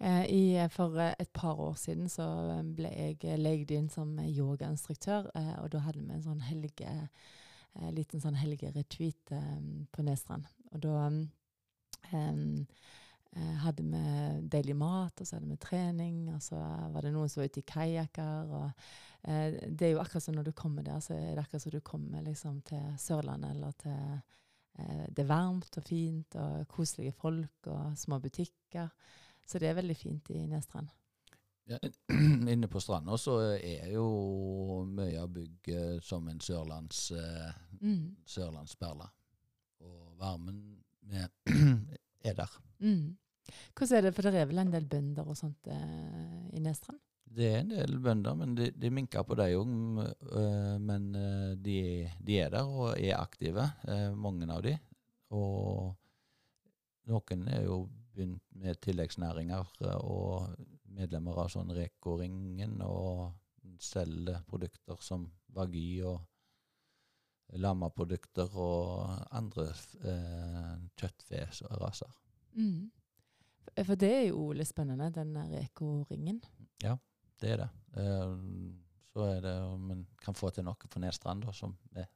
I, 0.00 0.68
for 0.70 0.94
eh, 1.02 1.14
et 1.18 1.30
par 1.34 1.58
år 1.58 1.74
siden 1.74 2.06
så 2.12 2.26
ble 2.76 2.90
jeg 2.92 3.38
leid 3.40 3.72
inn 3.74 3.88
som 3.90 4.12
yogainstruktør, 4.22 5.26
eh, 5.34 5.56
og 5.62 5.72
da 5.74 5.82
hadde 5.82 6.04
vi 6.04 6.14
en 6.14 6.22
sånn 6.22 6.44
helge, 6.46 6.92
liten 7.94 8.22
sånn 8.22 8.38
helgeretreat 8.38 9.34
på 9.94 10.04
Nesstrand. 10.06 10.46
Og 10.72 10.80
da 10.82 10.94
um, 11.10 12.64
hadde 13.62 13.84
vi 13.84 14.00
deilig 14.50 14.74
mat, 14.78 15.20
og 15.20 15.28
så 15.28 15.36
hadde 15.36 15.50
vi 15.52 15.58
trening, 15.62 16.24
og 16.32 16.40
så 16.42 16.58
var 16.94 17.04
det 17.04 17.12
noen 17.14 17.30
som 17.30 17.42
var 17.42 17.52
ute 17.52 17.62
i 17.62 17.68
kajakker. 17.68 18.56
Eh, 19.28 19.58
det 19.68 19.86
er 19.86 19.94
jo 19.94 20.02
akkurat 20.02 20.24
som 20.24 20.38
når 20.38 20.48
du 20.48 20.52
kommer 20.58 20.86
der, 20.86 20.98
så 21.04 21.14
er 21.14 21.36
det 21.36 21.44
akkurat 21.44 21.62
som 21.66 21.74
du 21.74 21.80
kommer 21.84 22.24
liksom, 22.26 22.60
til 22.66 22.90
Sørlandet 23.02 23.54
eller 23.56 23.78
til 23.82 24.20
Det 24.78 25.24
er 25.24 25.26
varmt 25.26 25.74
og 25.74 25.82
fint 25.82 26.36
og 26.38 26.68
koselige 26.70 27.12
folk 27.18 27.66
og 27.66 27.96
små 27.98 28.20
butikker. 28.22 28.92
Så 29.48 29.58
det 29.62 29.70
er 29.70 29.78
veldig 29.78 29.96
fint 29.96 30.28
i 30.34 30.42
Nedstrand. 30.50 30.90
Ja, 31.68 31.78
inne 32.52 32.68
på 32.68 32.80
stranda 32.80 33.16
så 33.20 33.38
er 33.56 33.90
jo 33.92 34.04
mye 34.88 35.18
av 35.22 35.30
bygget 35.32 36.04
som 36.04 36.28
en 36.32 36.40
sørlands, 36.44 37.10
eh, 37.16 37.64
Mm. 37.78 38.16
sørlandsperle. 38.26 39.06
Og 39.86 40.14
varmen 40.18 40.56
med, 41.06 41.30
er 42.28 42.34
der. 42.34 42.54
Mm. 42.82 43.12
Hvordan 43.76 43.96
er 43.98 44.02
det, 44.08 44.14
for 44.16 44.26
det 44.26 44.40
er 44.40 44.48
vel 44.50 44.58
en 44.64 44.72
del 44.72 44.88
bønder 44.90 45.28
og 45.30 45.36
sånt 45.38 45.68
eh, 45.70 46.48
i 46.52 46.60
Nedstrand? 46.64 46.98
Det 47.28 47.46
er 47.52 47.60
en 47.60 47.70
del 47.70 47.98
bønder, 48.02 48.34
men 48.40 48.54
de, 48.58 48.70
de 48.72 48.90
minker 48.90 49.22
på 49.28 49.36
dem 49.38 49.60
òg. 49.60 49.70
Men 50.82 51.08
eh, 51.14 51.54
de, 51.62 51.76
de 52.24 52.40
er 52.42 52.50
der 52.56 52.66
og 52.66 52.96
er 52.98 53.14
aktive, 53.20 53.68
eh, 53.86 54.08
mange 54.16 54.48
av 54.50 54.64
de. 54.66 54.74
Og 55.36 55.94
noen 57.08 57.46
er 57.52 57.62
jo 57.68 57.82
begynt 58.18 58.42
med 58.58 58.80
tilleggsnæringer 58.84 59.70
eh, 59.86 60.00
og 60.02 60.56
medlemmer 60.98 61.38
av 61.44 61.52
sånn 61.54 61.70
Reko-ringen 61.76 62.80
og 62.84 63.30
selger 63.82 64.42
produkter 64.48 64.98
som 65.04 65.28
Vagi 65.54 66.00
og 66.06 66.18
lammeprodukter 67.56 68.52
og 68.60 69.08
andre 69.32 69.70
eh, 70.04 70.74
kjøttferaser. 71.00 72.10
Mm. 72.58 72.90
For- 73.86 74.00
det 74.00 74.10
er 74.12 74.26
jo 74.30 74.50
litt 74.56 74.68
spennende, 74.68 75.10
den 75.14 75.36
Reko-ringen. 75.54 76.42
Ja, 76.82 76.96
Det 77.40 77.52
er 77.54 77.60
det. 77.62 77.68
Eh, 78.02 78.36
så 79.14 79.24
er 79.30 79.40
det 79.44 79.54
om 79.62 79.90
en 79.94 80.06
kan 80.22 80.34
få 80.34 80.50
til 80.50 80.64
noe 80.66 80.74
på 80.90 81.00
Nedstrand, 81.02 81.44
da, 81.46 81.52
som 81.54 81.76
er 81.94 82.08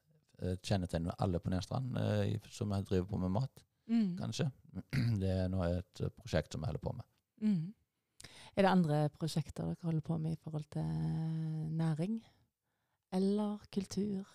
eh, 0.42 0.56
kjennetegner 0.59 1.14
alle 1.23 1.38
på 1.40 1.50
Nedstrand, 1.52 1.97
eh, 1.99 2.40
som 2.50 2.75
driver 2.82 3.06
på 3.12 3.21
med 3.23 3.30
mat, 3.30 3.62
Mm. 3.90 4.16
kanskje. 4.18 4.50
Det 5.22 5.30
er 5.30 5.48
nå 5.52 5.62
et 5.66 6.00
eh, 6.04 6.12
prosjekt 6.16 6.52
som 6.54 6.62
vi 6.62 6.70
holder 6.70 6.82
på 6.84 6.92
med. 6.96 7.06
Mm. 7.42 7.74
Er 8.56 8.62
det 8.66 8.70
andre 8.70 9.00
prosjekter 9.18 9.64
dere 9.72 9.88
holder 9.88 10.04
på 10.06 10.18
med 10.20 10.32
i 10.36 10.40
forhold 10.42 10.64
til 10.70 10.86
næring? 11.78 12.20
Eller 13.12 13.58
kultur? 13.72 14.28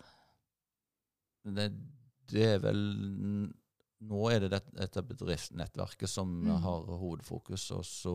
Det, 1.47 1.69
det 2.29 2.43
er 2.55 2.59
vel 2.61 2.81
Nå 4.07 4.19
er 4.29 4.43
det 4.43 4.51
det, 4.51 4.59
dette 4.77 5.01
bedriftsnettverket 5.01 6.09
som 6.11 6.29
Mm. 6.43 6.51
har 6.61 6.83
hovedfokus, 7.01 7.71
og 7.71 7.85
så 7.85 8.13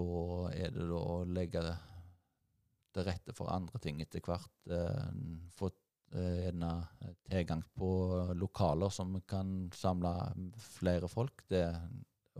er 0.55 0.71
det 0.71 0.85
da 0.87 1.01
å 1.01 1.25
legge 1.27 1.63
det 1.65 1.73
til 2.95 3.03
rette 3.09 3.35
for 3.35 3.51
andre 3.51 3.81
ting 3.83 3.99
etter 4.05 4.21
hvert. 4.23 4.53
Eh, 4.71 5.09
få 5.57 5.67
eh, 5.73 5.82
tilgang 6.13 7.63
på 7.75 7.89
lokaler 8.37 8.93
som 8.93 9.15
kan 9.29 9.71
samle 9.75 10.13
flere 10.61 11.09
folk. 11.09 11.45
Det 11.49 11.63
er 11.65 11.81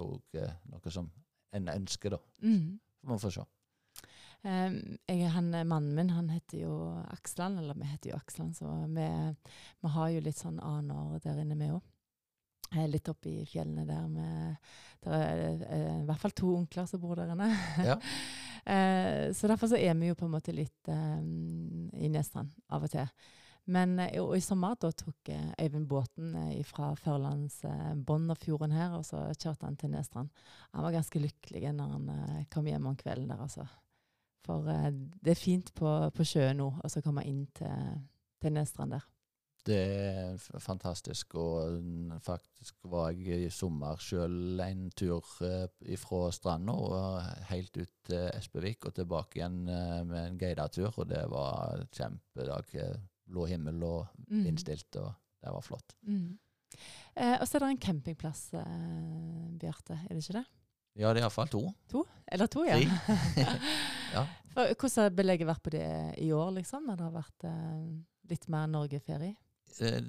òg 0.03 0.39
noe 0.69 0.93
som 0.93 1.09
en 1.53 1.69
ønsker, 1.73 2.15
da. 2.17 2.21
Mm. 2.45 2.79
Man 3.09 3.21
får 3.21 3.37
se. 3.37 3.45
Um, 4.43 4.79
jeg, 5.07 5.29
han, 5.31 5.53
mannen 5.71 5.95
min 5.95 6.11
han 6.11 6.31
heter 6.33 6.65
jo 6.65 6.77
Aksland, 7.13 7.61
eller 7.61 7.79
vi 7.79 7.87
heter 7.87 8.11
jo 8.11 8.19
Aksland, 8.19 8.57
så 8.59 8.73
vi, 8.91 9.09
vi 9.85 9.91
har 9.97 10.09
jo 10.11 10.23
litt 10.25 10.39
sånn 10.41 10.59
aner 10.59 11.21
der 11.23 11.43
inne, 11.45 11.59
vi 11.61 11.71
òg. 11.71 11.83
Litt 12.89 13.11
oppe 13.13 13.29
i 13.29 13.45
fjellene 13.45 13.85
der. 13.85 14.07
Med, 14.09 14.71
der 15.05 15.15
er 15.19 15.43
eh, 15.67 15.99
i 16.01 16.07
hvert 16.09 16.23
fall 16.23 16.33
to 16.33 16.55
onkler 16.57 16.87
som 16.89 17.03
bor 17.03 17.21
der 17.21 17.35
inne. 17.35 17.51
Ja. 17.91 17.99
Eh, 18.63 19.33
så 19.35 19.51
derfor 19.51 19.69
så 19.69 19.77
er 19.77 19.95
vi 19.99 20.09
jo 20.09 20.15
på 20.15 20.29
en 20.29 20.33
måte 20.37 20.55
litt 20.55 20.89
um, 20.89 21.91
i 21.99 22.09
Nedstrand 22.09 22.53
av 22.71 22.87
og 22.87 22.93
til. 22.93 23.11
Men 23.71 23.95
eh, 24.03 24.19
og 24.23 24.35
i 24.37 24.43
sommer 24.43 24.75
da 24.81 24.91
tok 24.91 25.31
eh, 25.31 25.53
Øyvind 25.63 25.87
båten 25.91 26.35
eh, 26.41 26.65
fra 26.67 26.93
Førlands 26.99 27.61
eh, 27.69 27.93
bånn 27.95 28.31
av 28.33 28.41
fjorden 28.43 28.75
her, 28.75 28.97
og 28.99 29.07
så 29.07 29.29
kjørte 29.37 29.69
han 29.69 29.79
til 29.79 29.93
Nedstrand. 29.93 30.33
Han 30.73 30.87
var 30.89 30.97
ganske 30.97 31.23
lykkelig 31.23 31.71
når 31.77 31.95
han 31.95 32.11
kom 32.51 32.67
hjem 32.67 32.91
om 32.91 32.99
kvelden 32.99 33.31
der, 33.31 33.43
altså. 33.47 33.69
For 34.43 34.67
det 34.67 35.31
er 35.31 35.39
fint 35.39 35.69
på, 35.79 35.89
på 36.11 36.25
sjøen 36.27 36.59
nå 36.59 36.65
og 36.75 36.91
så 36.91 36.99
komme 37.05 37.23
inn 37.31 37.45
til, 37.55 38.01
til 38.43 38.57
Nedstrand 38.57 38.97
der. 38.97 39.05
Det 39.63 39.77
er 39.79 40.41
fantastisk, 40.59 41.37
og 41.39 41.77
faktisk 42.27 42.81
var 42.91 43.13
jeg 43.15 43.45
i 43.45 43.53
sommer 43.55 44.01
sjøl 44.03 44.59
en 44.65 44.89
tur 44.99 45.23
fra 45.23 46.23
stranda 46.35 46.75
og 46.75 47.47
helt 47.53 47.79
ut 47.79 47.93
til 48.09 48.25
Espevik 48.33 48.91
og 48.91 48.97
tilbake 48.97 49.39
igjen 49.39 49.63
med 49.63 50.19
en 50.19 50.41
guidetur, 50.43 50.91
og 50.97 51.07
det 51.15 51.23
var 51.31 51.87
kjempedag. 51.95 52.75
Blå 53.33 53.47
himmel 53.51 53.83
og 53.89 54.07
Mm. 54.29 54.45
vindstilt, 54.47 54.97
og 55.01 55.13
det 55.43 55.51
var 55.53 55.61
flott. 55.65 55.97
Mm. 56.07 56.39
Eh, 57.17 57.35
og 57.41 57.47
så 57.49 57.57
er 57.59 57.65
det 57.67 57.71
en 57.71 57.81
campingplass, 57.87 58.47
eh, 58.55 59.49
Bjarte, 59.61 59.99
er 60.05 60.15
det 60.15 60.23
ikke 60.23 60.39
det? 60.41 60.45
Ja, 60.97 61.09
det 61.13 61.21
er 61.23 61.25
iallfall 61.27 61.49
to. 61.49 61.63
To? 61.89 62.05
Eller 62.29 62.47
to, 62.53 62.65
ja. 62.69 62.77
Ja. 64.13 64.27
For, 64.53 64.69
hvordan 64.77 65.03
har 65.03 65.11
belegget 65.17 65.47
vært 65.49 65.63
på 65.65 65.71
det 65.73 65.85
i 66.21 66.27
år, 66.37 66.51
liksom? 66.59 66.85
Når 66.85 66.97
det 67.01 67.05
har 67.07 67.15
vært 67.15 67.45
eh, 67.49 67.85
litt 68.29 68.49
mer 68.53 68.67
Norgeferie? 68.69 69.37
Eh, 69.81 70.01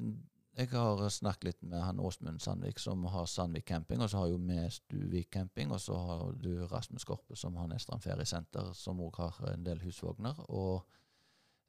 Jeg 0.55 0.67
har 0.69 0.99
snakket 1.09 1.43
litt 1.47 1.63
med 1.63 1.81
han 1.81 1.97
Åsmund 1.99 2.39
Sandvik, 2.43 2.77
som 2.79 3.05
har 3.09 3.25
Sandvik 3.25 3.65
camping, 3.65 4.01
og 4.03 4.09
så 4.11 4.17
har 4.19 4.27
jo 4.27 4.37
vi 4.37 4.57
Stuvik 4.69 5.31
camping, 5.31 5.71
og 5.71 5.79
så 5.81 5.95
har 5.97 6.33
du 6.33 6.67
Rasmus 6.67 7.03
Korpe, 7.09 7.35
som 7.35 7.55
har 7.55 7.67
Nestrand 7.71 8.03
feriesenter, 8.03 8.73
som 8.75 8.99
òg 9.01 9.15
har 9.17 9.53
en 9.53 9.63
del 9.65 9.79
husvogner. 9.81 10.35
Og 10.49 10.85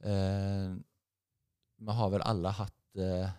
eh, 0.04 0.74
vi 1.76 1.92
har 1.98 2.10
vel 2.10 2.24
alle 2.24 2.52
hatt 2.54 3.00
eh, 3.00 3.30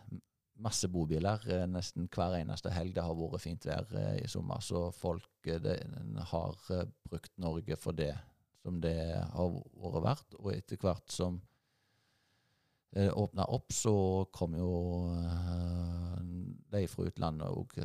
masse 0.56 0.88
bobiler 0.92 1.44
eh, 1.52 1.66
nesten 1.68 2.08
hver 2.12 2.38
eneste 2.40 2.72
helg. 2.74 2.96
Det 2.96 3.04
har 3.04 3.18
vært 3.18 3.44
fint 3.44 3.68
vær 3.68 3.90
eh, 4.00 4.22
i 4.24 4.30
sommer, 4.32 4.64
så 4.64 4.88
folk 4.96 5.50
eh, 5.50 5.60
det, 5.62 5.80
har 6.32 6.56
eh, 6.74 6.88
brukt 7.10 7.34
Norge 7.42 7.78
for 7.80 7.98
det 7.98 8.14
som 8.64 8.80
det 8.82 8.98
har 9.36 9.60
vært 9.84 10.06
verdt. 10.06 10.38
Og 10.42 10.52
etter 10.56 10.80
hvert 10.82 11.12
som 11.14 11.40
eh, 12.96 13.12
åpna 13.12 13.48
opp, 13.56 13.72
så 13.76 13.96
kom 14.36 14.58
jo 14.58 14.72
eh, 15.20 16.22
de 16.76 16.86
fra 16.92 17.10
utlandet 17.10 17.52
òg 17.52 17.80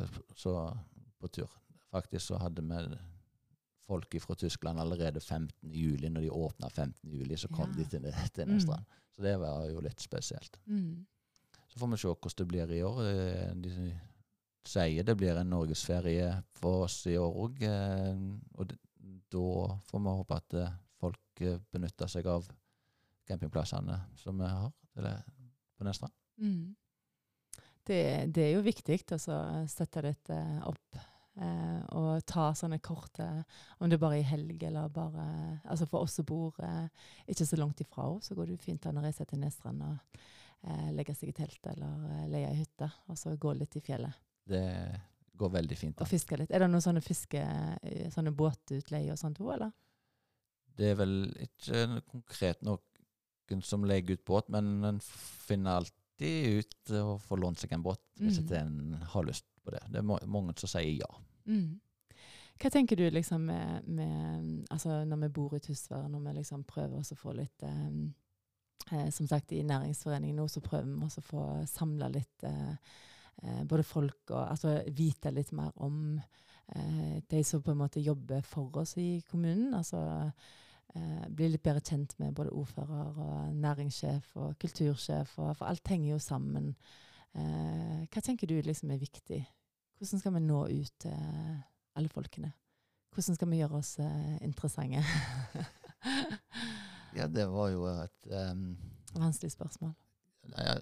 på 1.21 1.33
tur. 1.33 1.59
Faktisk 1.91 2.31
så 2.31 2.39
hadde 2.41 2.63
vi 2.63 3.01
folk 3.91 4.15
fra 4.23 4.35
Tyskland 4.39 4.79
allerede 4.79 5.19
15. 5.21 5.71
juli. 5.75 6.09
Når 6.09 6.21
de 6.25 6.31
åpna 6.31 6.69
15. 6.71 7.11
juli, 7.11 7.37
så 7.37 7.47
kom 7.51 7.69
Ja. 7.71 7.77
de 7.83 7.85
til, 7.91 8.07
til 8.33 8.47
Mm. 8.47 8.59
Så 9.11 9.21
det 9.25 9.35
var 9.39 9.65
jo 9.69 9.81
litt 9.83 9.99
spesielt. 10.01 10.57
Mm. 10.65 11.05
Så 11.67 11.79
får 11.79 11.87
vi 11.91 11.97
se 11.97 12.07
hvordan 12.07 12.37
det 12.37 12.47
blir 12.47 12.71
i 12.77 12.81
år. 12.83 13.01
Eh, 13.09 13.53
De 13.55 13.99
sier 14.65 15.03
det 15.03 15.17
blir 15.17 15.37
en 15.39 15.49
norgesferie 15.49 16.43
for 16.53 16.83
oss 16.85 17.05
i 17.07 17.15
år 17.17 17.33
òg. 17.45 17.63
Og 18.59 18.73
da 19.31 19.77
får 19.89 19.99
vi 19.99 20.15
håpe 20.19 20.35
at 20.35 20.53
eh, 20.53 20.73
folk 20.99 21.41
eh, 21.41 21.57
benytter 21.71 22.07
seg 22.07 22.27
av 22.27 22.47
campingplassene 23.27 23.99
som 24.15 24.37
vi 24.37 24.47
har 24.47 24.71
eller, 24.97 25.21
på 25.77 25.83
Nestrand. 25.87 26.13
Mm. 26.37 26.75
Det, 27.87 28.01
det 28.35 28.43
er 28.43 28.51
jo 28.55 28.61
viktig 28.65 28.99
altså, 29.11 29.33
å 29.33 29.63
sette 29.71 30.01
dette 30.05 30.37
opp. 30.69 30.97
Eh, 31.39 31.81
og 31.95 32.25
ta 32.27 32.49
sånne 32.51 32.81
korte 32.83 33.23
Om 33.79 33.87
det 33.89 33.97
bare 34.01 34.17
er 34.17 34.19
i 34.19 34.27
helg 34.27 34.63
eller 34.67 34.89
bare 34.91 35.61
Altså 35.63 35.85
for 35.87 36.03
oss 36.03 36.17
som 36.19 36.25
bor 36.27 36.57
eh, 36.59 36.89
ikke 37.31 37.45
så 37.47 37.55
langt 37.55 37.79
ifra 37.79 38.03
henne, 38.09 38.19
så 38.25 38.35
går 38.35 38.49
det 38.49 38.57
fint 38.59 38.85
an 38.89 38.99
å 38.99 39.03
reise 39.05 39.23
til 39.29 39.39
Nesstrand 39.39 39.85
og 39.87 40.17
eh, 40.67 40.89
legge 40.91 41.15
seg 41.15 41.29
i 41.31 41.35
telt 41.37 41.69
eller 41.71 42.03
eh, 42.17 42.25
leie 42.33 42.49
ei 42.49 42.57
hytte, 42.59 42.89
og 43.07 43.15
så 43.17 43.37
gå 43.39 43.53
litt 43.55 43.77
i 43.79 43.83
fjellet. 43.85 44.19
Det 44.51 44.65
går 45.39 45.53
veldig 45.55 45.77
fint. 45.79 45.95
Da. 45.95 46.03
Og 46.03 46.11
fiske 46.11 46.35
litt. 46.37 46.51
Er 46.51 46.65
det 46.65 46.67
noen 46.73 46.83
sånne 46.83 47.01
fiske, 47.05 47.39
eh, 47.39 48.09
sånne 48.11 48.35
båtutleie 48.35 49.13
og 49.15 49.17
sånt 49.23 49.39
òg, 49.39 49.53
eller? 49.55 49.71
Det 50.75 50.91
er 50.91 50.99
vel 50.99 51.15
ikke 51.47 52.01
konkret 52.11 52.61
noen 52.67 53.63
som 53.63 53.83
legger 53.87 54.19
ut 54.19 54.25
båt, 54.27 54.51
men 54.51 54.83
en 54.87 54.99
finner 55.01 55.79
alltid 55.79 56.59
ut 56.59 56.93
og 56.99 57.15
får 57.23 57.39
lånt 57.41 57.59
seg 57.63 57.71
en 57.75 57.83
båt 57.87 58.03
hvis 58.19 58.43
Mm. 58.43 58.53
en 58.59 59.07
har 59.15 59.23
lyst 59.23 59.47
på 59.63 59.73
det. 59.75 59.81
Det 59.89 60.01
er 60.01 60.27
mange 60.27 60.55
som 60.59 60.71
sier 60.71 61.01
ja. 61.01 61.09
Mm. 61.45 61.79
Hva 62.61 62.69
tenker 62.69 62.99
du 62.99 63.07
liksom 63.09 63.45
med, 63.49 63.87
med 63.89 64.65
Altså 64.69 65.01
når 65.05 65.23
vi 65.23 65.29
bor 65.33 65.55
i 65.57 65.61
Tysvær, 65.63 66.07
når 66.11 66.25
vi 66.27 66.33
liksom 66.37 66.65
prøver 66.69 66.99
å 66.99 67.17
få 67.17 67.33
litt 67.33 67.63
eh, 67.65 67.87
eh, 68.91 69.09
Som 69.13 69.27
sagt, 69.27 69.51
i 69.51 69.63
næringsforeningen 69.65 70.37
nå 70.37 70.47
så 70.51 70.61
prøver 70.61 70.91
vi 70.91 71.09
å 71.09 71.25
få 71.25 71.45
samla 71.69 72.11
litt 72.13 72.45
eh, 72.45 72.75
eh, 73.43 73.63
både 73.65 73.87
folk 73.87 74.35
og 74.35 74.43
Altså 74.43 74.77
vite 74.93 75.33
litt 75.33 75.53
mer 75.57 75.73
om 75.81 76.19
eh, 76.19 77.17
de 77.27 77.43
som 77.43 77.63
på 77.65 77.73
en 77.73 77.81
måte 77.81 78.03
jobber 78.03 78.45
for 78.45 78.83
oss 78.83 78.97
i 79.01 79.23
kommunen. 79.31 79.73
Altså 79.73 80.03
eh, 80.95 81.27
bli 81.29 81.49
litt 81.49 81.63
bedre 81.65 81.81
kjent 81.81 82.17
med 82.19 82.35
både 82.37 82.53
ordfører 82.53 83.21
og 83.25 83.55
næringssjef 83.55 84.35
og 84.35 84.57
kultursjef, 84.61 85.37
og, 85.39 85.55
for 85.57 85.71
alt 85.71 85.87
henger 85.87 86.13
jo 86.13 86.19
sammen. 86.21 86.75
Eh, 87.35 88.07
hva 88.11 88.21
tenker 88.25 88.47
du 88.49 88.57
liksom 88.61 88.91
er 88.91 88.99
viktig? 89.01 89.41
Hvordan 89.99 90.19
skal 90.19 90.33
vi 90.35 90.41
nå 90.43 90.63
ut 90.67 90.93
til 90.99 91.61
alle 91.95 92.09
folkene? 92.11 92.51
Hvordan 93.11 93.35
skal 93.37 93.49
vi 93.51 93.59
gjøre 93.61 93.79
oss 93.81 93.93
eh, 93.99 94.37
interessante? 94.43 95.03
Ja, 97.13 97.25
det 97.27 97.43
var 97.51 97.67
jo 97.73 97.81
et 97.91 98.27
um, 98.31 98.77
Vanskelig 99.19 99.51
spørsmål. 99.51 99.91
Nei, 100.53 100.75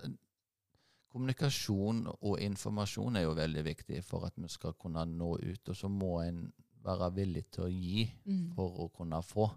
Kommunikasjon 1.09 2.03
og 2.21 2.35
informasjon 2.45 3.17
er 3.17 3.23
jo 3.25 3.31
veldig 3.33 3.63
viktig 3.65 4.03
for 4.05 4.27
at 4.27 4.35
vi 4.37 4.47
skal 4.53 4.75
kunne 4.77 5.07
nå 5.09 5.31
ut. 5.41 5.71
Og 5.73 5.75
så 5.75 5.89
må 5.89 6.19
en 6.21 6.43
være 6.85 7.09
villig 7.17 7.47
til 7.51 7.65
å 7.65 7.71
gi 7.73 8.05
Mm. 8.29 8.51
for 8.53 8.77
å 8.85 8.87
kunne 8.93 9.23
få. 9.25 9.49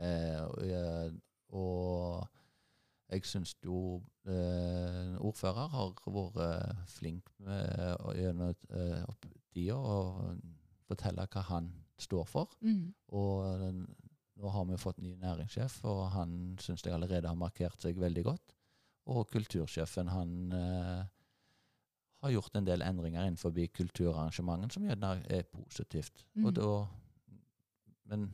Eh, 0.00 0.40
og, 0.48 1.18
og 1.52 2.28
jeg 3.08 3.24
syns 3.24 3.54
jo 3.64 4.02
eh, 4.28 5.14
ordfører 5.24 5.70
har 5.72 5.94
vært 6.12 6.88
flink 6.92 7.30
med 7.40 7.96
gjennom 8.18 8.52
eh, 8.52 9.04
tida 9.54 9.78
å 9.78 10.34
fortelle 10.88 11.24
hva 11.32 11.44
han 11.48 11.70
står 11.98 12.28
for. 12.28 12.52
Mm. 12.60 12.92
Og 13.16 13.60
den, 13.62 13.82
nå 14.38 14.52
har 14.54 14.66
vi 14.68 14.80
fått 14.80 15.00
ny 15.02 15.14
næringssjef, 15.20 15.80
og 15.88 16.02
han 16.14 16.32
syns 16.62 16.84
jeg 16.84 16.94
allerede 16.94 17.30
har 17.30 17.38
markert 17.38 17.80
seg 17.82 17.98
veldig 17.98 18.26
godt. 18.28 18.54
Og 19.08 19.24
kultursjefen 19.32 20.12
han 20.12 20.36
eh, 20.52 21.00
har 22.22 22.34
gjort 22.34 22.60
en 22.60 22.68
del 22.68 22.84
endringer 22.84 23.24
innenfor 23.24 23.56
kulturarrangementen 23.72 24.74
som 24.74 24.84
gjerne 24.84 25.16
er 25.32 25.48
positivt. 25.48 26.26
Mm. 26.34 26.44
Og 26.44 26.54
da, 26.60 26.70
men 28.12 28.28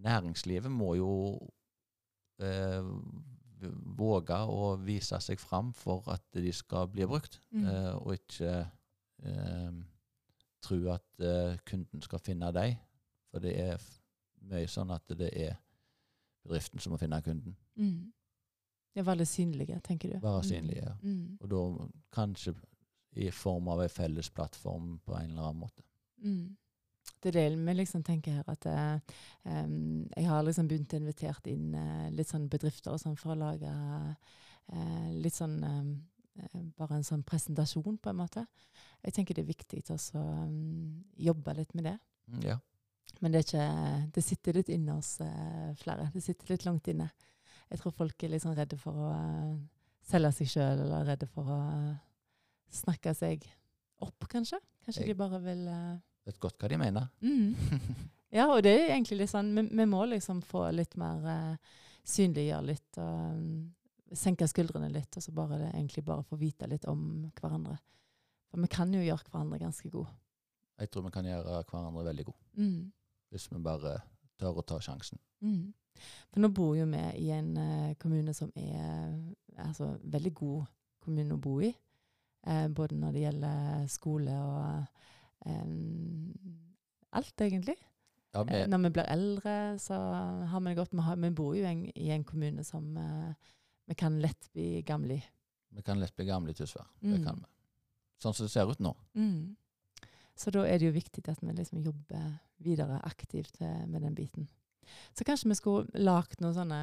næringslivet 0.00 0.72
må 0.72 0.94
jo 0.98 1.12
eh, 2.40 2.82
våge 4.00 4.36
å 4.48 4.74
vise 4.80 5.18
seg 5.20 5.40
fram 5.40 5.72
for 5.76 6.06
at 6.12 6.22
de 6.32 6.52
skal 6.52 6.88
bli 6.88 7.06
brukt, 7.06 7.40
Mm. 7.52 7.64
eh, 7.66 7.94
og 7.96 8.14
ikke 8.14 8.70
eh, 9.22 9.72
tro 10.62 10.78
at 10.94 11.20
eh, 11.20 11.58
kunden 11.66 12.00
skal 12.02 12.18
finne 12.18 12.52
deg. 12.52 12.78
For 13.30 13.38
det 13.40 13.52
er 13.60 13.82
mye 14.42 14.66
sånn 14.66 14.90
at 14.94 15.06
det 15.08 15.30
er 15.36 15.58
bedriften 16.44 16.80
som 16.80 16.92
må 16.92 16.98
finne 16.98 17.20
kunden. 17.22 17.56
Mm. 17.76 18.12
De 18.94 19.00
er 19.00 19.06
veldig 19.06 19.26
synlige, 19.28 19.80
tenker 19.86 20.14
du? 20.14 20.18
Være 20.24 20.42
synlige, 20.44 20.82
ja. 20.86 20.94
Mm. 21.02 21.36
Og 21.40 21.50
da 21.50 21.88
kanskje 22.16 22.54
i 23.20 23.28
form 23.30 23.68
av 23.68 23.82
en 23.84 23.88
felles 23.92 24.30
plattform 24.30 24.98
på 25.04 25.14
en 25.18 25.30
eller 25.30 25.42
annen 25.50 25.60
måte. 25.60 25.82
Mm. 26.24 26.56
Det 27.20 27.30
er 27.34 27.50
det 27.50 27.58
vi 27.66 27.74
liksom 27.74 28.02
tenker 28.06 28.32
her, 28.38 28.44
at 28.48 28.66
eh, 28.66 29.00
jeg 30.16 30.26
har 30.28 30.42
liksom 30.46 30.68
begynt 30.70 30.92
å 30.94 31.00
invitere 31.00 31.50
inn 31.52 31.74
eh, 31.74 32.10
litt 32.14 32.28
sånn 32.30 32.48
bedrifter 32.48 32.92
og 32.94 33.00
sånn 33.02 33.16
for 33.18 33.32
å 33.34 33.38
lage 33.40 33.70
eh, 34.72 35.10
litt 35.20 35.34
sånn 35.34 35.58
eh, 35.64 35.90
Bare 36.78 36.94
en 36.96 37.04
sånn 37.04 37.24
presentasjon, 37.26 37.98
på 38.00 38.08
en 38.08 38.16
måte. 38.16 38.46
Jeg 39.04 39.12
tenker 39.12 39.34
det 39.36 39.42
er 39.42 39.48
viktig 39.50 39.80
å 39.90 39.96
um, 40.16 41.02
jobbe 41.20 41.52
litt 41.58 41.74
med 41.76 41.84
det. 41.84 41.96
Mm, 42.30 42.40
Ja. 42.46 42.54
Men 43.20 43.32
det, 43.34 43.40
er 43.40 43.44
ikke, 43.44 44.10
det 44.14 44.22
sitter 44.24 44.56
litt 44.56 44.68
inne 44.72 44.94
hos 44.96 45.10
eh, 45.20 45.74
flere. 45.76 46.06
Det 46.14 46.22
sitter 46.24 46.54
litt 46.54 46.64
langt 46.64 46.86
inne. 46.88 47.10
Jeg 47.68 47.80
tror 47.82 47.92
folk 47.92 48.22
er 48.24 48.30
litt 48.32 48.44
sånn 48.46 48.56
redde 48.56 48.78
for 48.80 48.94
å 48.94 49.10
eh, 49.12 49.58
selge 50.06 50.30
seg 50.38 50.48
sjøl, 50.54 50.80
eller 50.86 51.04
redde 51.10 51.28
for 51.28 51.50
å 51.52 51.58
snakke 52.72 53.12
seg 53.18 53.44
opp, 54.00 54.24
kanskje. 54.30 54.62
Kanskje 54.86 55.02
Jeg- 55.04 55.10
de 55.12 55.18
bare 55.18 55.40
vil 55.44 55.66
Vet 56.28 56.40
godt 56.40 56.58
hva 56.60 56.68
de 56.68 56.78
mener. 56.80 57.08
mm. 57.20 57.54
Ja, 58.30 58.44
og 58.54 58.60
det 58.62 58.70
er 58.76 58.92
egentlig 58.94 59.16
litt 59.24 59.30
sånn 59.32 59.48
Vi, 59.56 59.62
vi 59.74 59.84
må 59.90 60.04
liksom 60.06 60.38
få 60.46 60.68
litt 60.70 60.92
mer 61.00 61.24
uh, 61.26 61.78
Synliggjøre 62.06 62.66
litt 62.68 62.98
og 63.02 63.16
um, 63.34 63.72
senke 64.14 64.46
skuldrene 64.50 64.88
litt, 64.90 65.14
og 65.18 65.22
så 65.22 65.32
bare 65.34 65.58
det, 65.58 65.70
egentlig 65.74 66.02
bare 66.06 66.22
få 66.26 66.34
vite 66.38 66.66
litt 66.70 66.84
om 66.90 67.28
hverandre. 67.38 67.76
For 68.50 68.58
vi 68.62 68.70
kan 68.72 68.90
jo 68.94 69.02
gjøre 69.04 69.26
hverandre 69.30 69.60
ganske 69.62 69.90
gode. 69.92 70.10
Jeg 70.82 70.90
tror 70.90 71.04
vi 71.06 71.12
kan 71.14 71.28
gjøre 71.28 71.60
hverandre 71.68 72.06
veldig 72.08 72.24
gode, 72.26 72.46
Mm. 72.58 72.88
hvis 73.30 73.44
vi 73.52 73.60
bare 73.62 73.92
tør 74.40 74.58
å 74.58 74.64
ta 74.66 74.80
sjansen. 74.82 75.20
Mm. 75.46 75.68
For 76.32 76.42
nå 76.42 76.50
bor 76.56 76.74
jo 76.78 76.88
vi 76.90 77.04
i 77.22 77.28
en 77.36 77.52
uh, 77.58 77.94
kommune 78.02 78.34
som 78.34 78.50
er 78.58 79.14
altså, 79.62 79.92
veldig 80.02 80.34
god 80.34 80.66
kommune 81.04 81.34
å 81.38 81.42
bo 81.42 81.60
i. 81.62 81.70
Uh, 82.46 82.66
både 82.74 82.98
når 82.98 83.12
det 83.14 83.22
gjelder 83.28 83.86
skole 83.94 84.34
og 84.42 85.06
alt, 85.46 87.40
egentlig. 87.40 87.76
Ja, 87.76 87.90
Eh, 88.32 88.46
vi, 88.46 88.66
når 88.70 88.78
vi 88.78 88.90
blir 88.94 89.08
eldre, 89.10 89.78
så 89.78 89.94
har 90.46 90.60
vi 90.60 90.70
det 90.70 90.76
godt. 90.76 90.92
Vi, 90.92 91.02
har, 91.02 91.16
vi 91.16 91.30
bor 91.30 91.54
jo 91.54 91.64
en, 91.66 91.86
i 91.94 92.10
en 92.14 92.24
kommune 92.24 92.64
som 92.64 92.96
eh, 92.96 93.32
vi 93.90 93.94
kan 93.94 94.20
lett 94.22 94.50
bli 94.52 94.82
gamle 94.86 95.14
i. 95.14 95.22
vi 95.70 95.82
kan 95.82 96.00
lett 96.00 96.16
bli 96.16 96.26
gamle 96.26 96.50
i 96.50 96.54
Tysvær. 96.54 96.86
Mm. 97.02 97.12
Det 97.12 97.24
kan 97.24 97.40
vi. 97.42 97.50
Sånn 98.22 98.34
som 98.34 98.46
det 98.46 98.52
ser 98.52 98.70
ut 98.70 98.80
nå. 98.82 98.94
Mm. 99.14 99.56
Så 100.36 100.50
da 100.50 100.64
er 100.66 100.78
det 100.78 100.86
jo 100.86 100.94
viktig 100.94 101.22
at 101.28 101.42
vi 101.42 101.52
liksom 101.52 101.82
jobber 101.82 102.38
videre 102.58 103.00
aktivt 103.04 103.60
eh, 103.60 103.86
med 103.86 104.02
den 104.02 104.14
biten. 104.14 104.48
Så 105.14 105.24
kanskje 105.24 105.50
vi 105.50 105.58
skulle 105.58 106.02
lagd 106.02 106.40
noen 106.40 106.56
sånne 106.56 106.82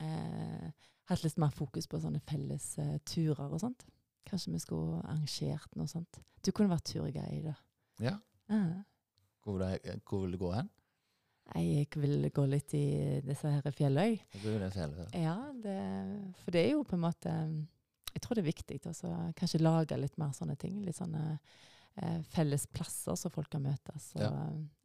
eh, 0.00 0.70
Hatt 1.10 1.24
litt 1.24 1.40
mer 1.42 1.50
fokus 1.50 1.88
på 1.90 1.98
sånne 1.98 2.20
felles 2.22 2.78
eh, 2.78 2.98
turer 3.02 3.50
og 3.50 3.58
sånt. 3.58 3.82
Kanskje 4.28 4.52
vi 4.52 4.60
skulle 4.62 5.00
arrangert 5.02 5.72
noe 5.74 5.90
sånt. 5.90 6.20
Du 6.38 6.52
kunne 6.54 6.70
vært 6.70 6.86
turguide. 6.86 7.56
Ja. 8.00 8.16
Ah. 8.50 8.82
Hvor 9.44 9.56
vil 9.56 9.66
det, 9.66 9.96
hvor 10.08 10.24
vil 10.24 10.36
du 10.36 10.40
gå 10.42 10.52
hen? 10.52 10.68
Nei, 11.50 11.62
Jeg 11.80 11.88
vil 11.98 12.28
gå 12.34 12.44
litt 12.46 12.74
i 12.78 12.84
disse 13.26 13.50
her 13.50 13.74
fjelløy. 13.74 14.18
Det 14.32 14.56
det 14.62 14.72
hele. 14.76 15.06
Ja, 15.18 15.36
det, 15.54 15.78
for 16.44 16.54
det 16.54 16.64
er 16.64 16.72
jo 16.76 16.84
på 16.86 16.94
en 16.98 17.04
måte 17.08 17.32
Jeg 18.10 18.22
tror 18.22 18.34
det 18.34 18.42
er 18.44 18.50
viktig 18.52 18.78
å 18.90 19.14
kanskje 19.38 19.62
lage 19.62 19.98
litt 19.98 20.18
mer 20.18 20.32
sånne 20.34 20.56
ting. 20.58 20.80
Litt 20.82 20.98
sånne 20.98 21.38
eh, 22.02 22.20
felles 22.32 22.66
plasser 22.66 23.14
så 23.14 23.30
folk 23.30 23.50
kan 23.50 23.62
møtes. 23.62 24.12
Og, 24.16 24.22
Ja. 24.22 24.34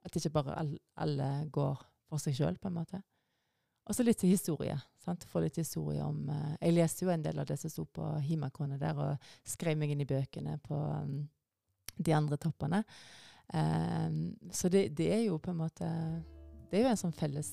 At 0.05 0.15
ikke 0.15 0.29
bare 0.29 0.57
alle, 0.61 0.77
alle 1.01 1.29
går 1.49 1.79
for 2.05 2.21
seg 2.21 2.35
sjøl, 2.37 2.57
på 2.61 2.69
en 2.69 2.75
måte. 2.77 3.01
Og 3.85 3.95
så 3.97 4.03
litt 4.05 4.19
til 4.21 4.29
historie. 4.29 4.75
sant? 5.01 5.25
Få 5.29 5.41
litt 5.41 5.57
historie 5.57 6.03
om 6.05 6.29
eh, 6.29 6.55
Jeg 6.61 6.75
leste 6.75 7.05
jo 7.05 7.11
en 7.13 7.25
del 7.25 7.39
av 7.41 7.49
det 7.49 7.57
som 7.61 7.69
sto 7.69 7.85
på 7.85 8.05
Himakone 8.25 8.77
der, 8.81 8.97
og 8.97 9.17
skrev 9.45 9.77
meg 9.77 9.93
inn 9.93 10.01
i 10.05 10.09
bøkene 10.09 10.59
på 10.65 10.75
um, 10.77 11.19
de 12.05 12.15
andre 12.15 12.37
toppene. 12.41 12.83
Um, 13.53 14.35
så 14.51 14.69
det, 14.69 14.89
det 14.97 15.11
er 15.13 15.23
jo 15.27 15.35
på 15.37 15.51
en 15.51 15.59
måte 15.59 15.85
Det 16.71 16.79
er 16.79 16.87
jo 16.87 16.89
en 16.89 16.97
sånn 16.97 17.13
felles 17.13 17.51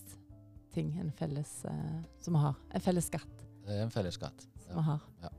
ting. 0.72 0.94
En 1.00 1.12
felles 1.12 1.50
uh, 1.68 2.00
som 2.22 2.36
vi 2.36 2.44
har. 2.46 2.56
En 2.72 2.84
felles 2.84 3.10
skatt 3.10 3.44
Det 3.66 3.76
er 3.76 3.84
en 3.84 3.92
fellesskatt. 3.92 4.46
som 4.64 4.78
vi 4.78 4.86
har. 4.88 5.04
Ja. 5.22 5.32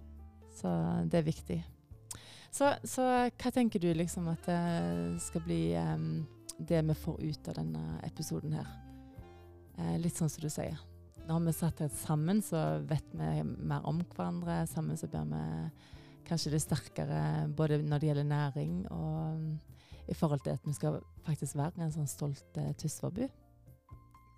Så 0.54 0.74
det 1.10 1.20
er 1.20 1.26
viktig. 1.26 1.60
Så, 2.54 2.70
så 2.86 3.04
hva 3.26 3.52
tenker 3.52 3.82
du 3.82 3.90
liksom 3.98 4.28
at 4.30 4.46
det 4.46 5.22
skal 5.26 5.42
bli 5.42 5.74
um, 5.74 6.24
det 6.62 6.84
vi 6.86 6.96
får 7.02 7.22
ut 7.24 7.50
av 7.50 7.58
denne 7.58 7.84
episoden 8.06 8.54
her. 8.54 8.70
Uh, 9.80 9.98
litt 9.98 10.20
sånn 10.20 10.30
som 10.30 10.46
du 10.46 10.52
sier. 10.54 10.78
Når 11.26 11.48
vi 11.48 11.56
satt 11.56 11.82
her 11.82 11.90
sammen, 12.04 12.44
så 12.46 12.62
vet 12.86 13.10
vi 13.16 13.32
mer 13.44 13.86
om 13.90 14.04
hverandre. 14.14 14.68
Sammen 14.70 15.00
så 15.00 15.10
bør 15.10 15.26
vi 15.32 15.44
kanskje 16.28 16.52
det 16.54 16.60
er 16.62 16.66
sterkere 16.68 17.22
både 17.58 17.78
når 17.84 18.00
det 18.00 18.08
gjelder 18.10 18.24
næring 18.30 18.92
og 18.92 19.38
mm, 19.38 19.60
i 20.08 20.14
forhold 20.14 20.40
til 20.44 20.52
at 20.58 20.66
vi 20.68 20.74
skal 20.74 21.00
faktisk 21.26 21.56
være 21.56 21.82
en 21.86 21.92
sånn 21.96 22.08
stolt 22.12 22.58
eh, 22.60 22.74
Tysværbu. 22.76 23.28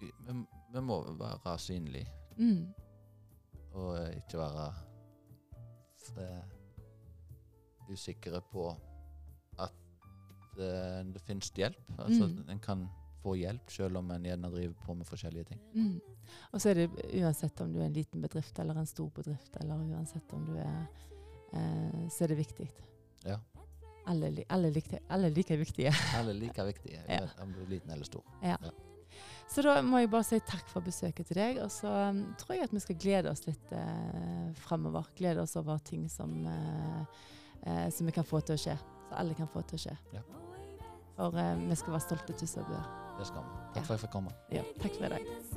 Vi, 0.02 0.12
vi 0.74 0.82
må 0.82 1.02
være 1.20 1.58
synlige, 1.60 2.08
Mm. 2.38 2.66
og 3.74 3.96
eh, 3.98 4.18
ikke 4.18 4.38
være 4.38 4.74
usikre 7.90 8.42
på 8.52 8.68
at 9.62 9.74
eh, 10.60 11.02
det 11.14 11.22
finnes 11.26 11.52
hjelp. 11.56 11.92
Altså, 11.98 12.28
Mm. 12.28 12.50
En 12.50 12.60
kan 12.60 12.88
få 13.24 13.36
hjelp 13.36 13.70
selv 13.72 13.98
om 13.98 14.12
en 14.12 14.24
gjerne 14.24 14.52
driver 14.52 14.74
på 14.86 14.94
med 14.94 15.06
forskjellige 15.06 15.44
ting. 15.44 15.62
Mm. 15.74 16.00
Og 16.54 16.62
så 16.62 16.70
er 16.70 16.74
det 16.74 16.90
uansett 17.22 17.62
om 17.62 17.74
du 17.74 17.80
er 17.80 17.86
en 17.86 17.94
liten 17.94 18.22
bedrift 18.22 18.60
eller 18.60 18.78
en 18.78 18.86
stor 18.86 19.10
bedrift, 19.10 19.58
eller 19.62 19.76
uansett 19.76 20.34
om 20.34 20.46
du 20.46 20.56
er 20.58 20.86
eh, 21.56 22.08
Så 22.12 22.26
er 22.26 22.34
det 22.34 22.38
viktig. 22.44 22.68
Ja. 23.26 23.40
Alle, 24.08 24.30
li- 24.30 24.46
alle, 24.54 24.70
likte, 24.70 25.00
alle 25.10 25.32
like 25.34 25.56
viktige. 25.58 25.90
Alle 26.20 26.34
like 26.38 26.64
viktige, 26.68 27.00
Ja. 27.10 27.24
liten 27.68 27.90
eller 27.92 28.06
stor. 28.06 28.22
Så 29.48 29.62
da 29.62 29.80
må 29.86 30.00
jeg 30.02 30.10
bare 30.10 30.26
si 30.26 30.40
takk 30.42 30.68
for 30.70 30.82
besøket 30.86 31.26
til 31.30 31.38
deg. 31.40 31.58
Og 31.64 31.72
så 31.72 31.90
um, 32.10 32.20
tror 32.38 32.56
jeg 32.58 32.64
at 32.68 32.74
vi 32.74 32.80
skal 32.84 32.96
glede 33.02 33.30
oss 33.32 33.46
litt 33.48 33.72
eh, 33.74 34.52
framover. 34.66 35.06
Glede 35.18 35.42
oss 35.42 35.56
over 35.56 35.78
ting 35.86 36.08
som, 36.10 36.34
eh, 36.46 37.02
eh, 37.66 37.90
som 37.94 38.06
vi 38.10 38.12
kan 38.14 38.26
få 38.26 38.42
til 38.46 38.58
å 38.58 38.62
skje. 38.62 38.78
Så 39.10 39.18
alle 39.22 39.34
kan 39.38 39.48
få 39.50 39.62
til 39.70 39.78
å 39.80 39.84
skje. 39.88 39.98
Ja. 40.18 40.22
For 41.16 41.38
eh, 41.42 41.56
vi 41.70 41.76
skal 41.82 41.96
være 41.98 42.06
stolte 42.10 42.38
tussabøer. 42.42 42.90
Det 43.20 43.30
skal 43.30 43.46
vi. 43.46 43.54
Ja. 43.56 43.74
Takk 43.78 43.86
for 43.86 43.94
at 43.94 43.98
jeg 44.00 44.06
fikk 44.08 44.16
komme. 44.18 44.36
Ja, 44.54 44.66
takk 44.82 44.98
for 45.00 45.06
i 45.06 45.14
dag. 45.16 45.55